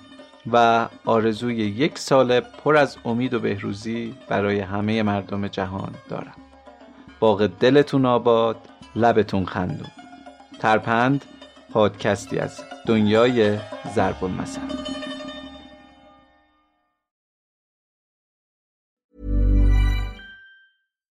و 0.52 0.88
آرزوی 1.04 1.56
یک 1.56 1.98
سال 1.98 2.40
پر 2.40 2.76
از 2.76 2.96
امید 3.04 3.34
و 3.34 3.40
بهروزی 3.40 4.14
برای 4.28 4.60
همه 4.60 5.02
مردم 5.02 5.48
جهان 5.48 5.94
دارم. 6.08 6.43
باغ 7.24 7.46
دلتون 7.46 8.06
آباد 8.06 8.56
لبتون 8.96 9.46
خندون. 9.46 9.88
ترپند 10.60 11.24
پادکستی 11.72 12.38
از 12.38 12.60
دنیای 12.86 13.58
ضرب 13.94 14.24
المثل. 14.24 14.60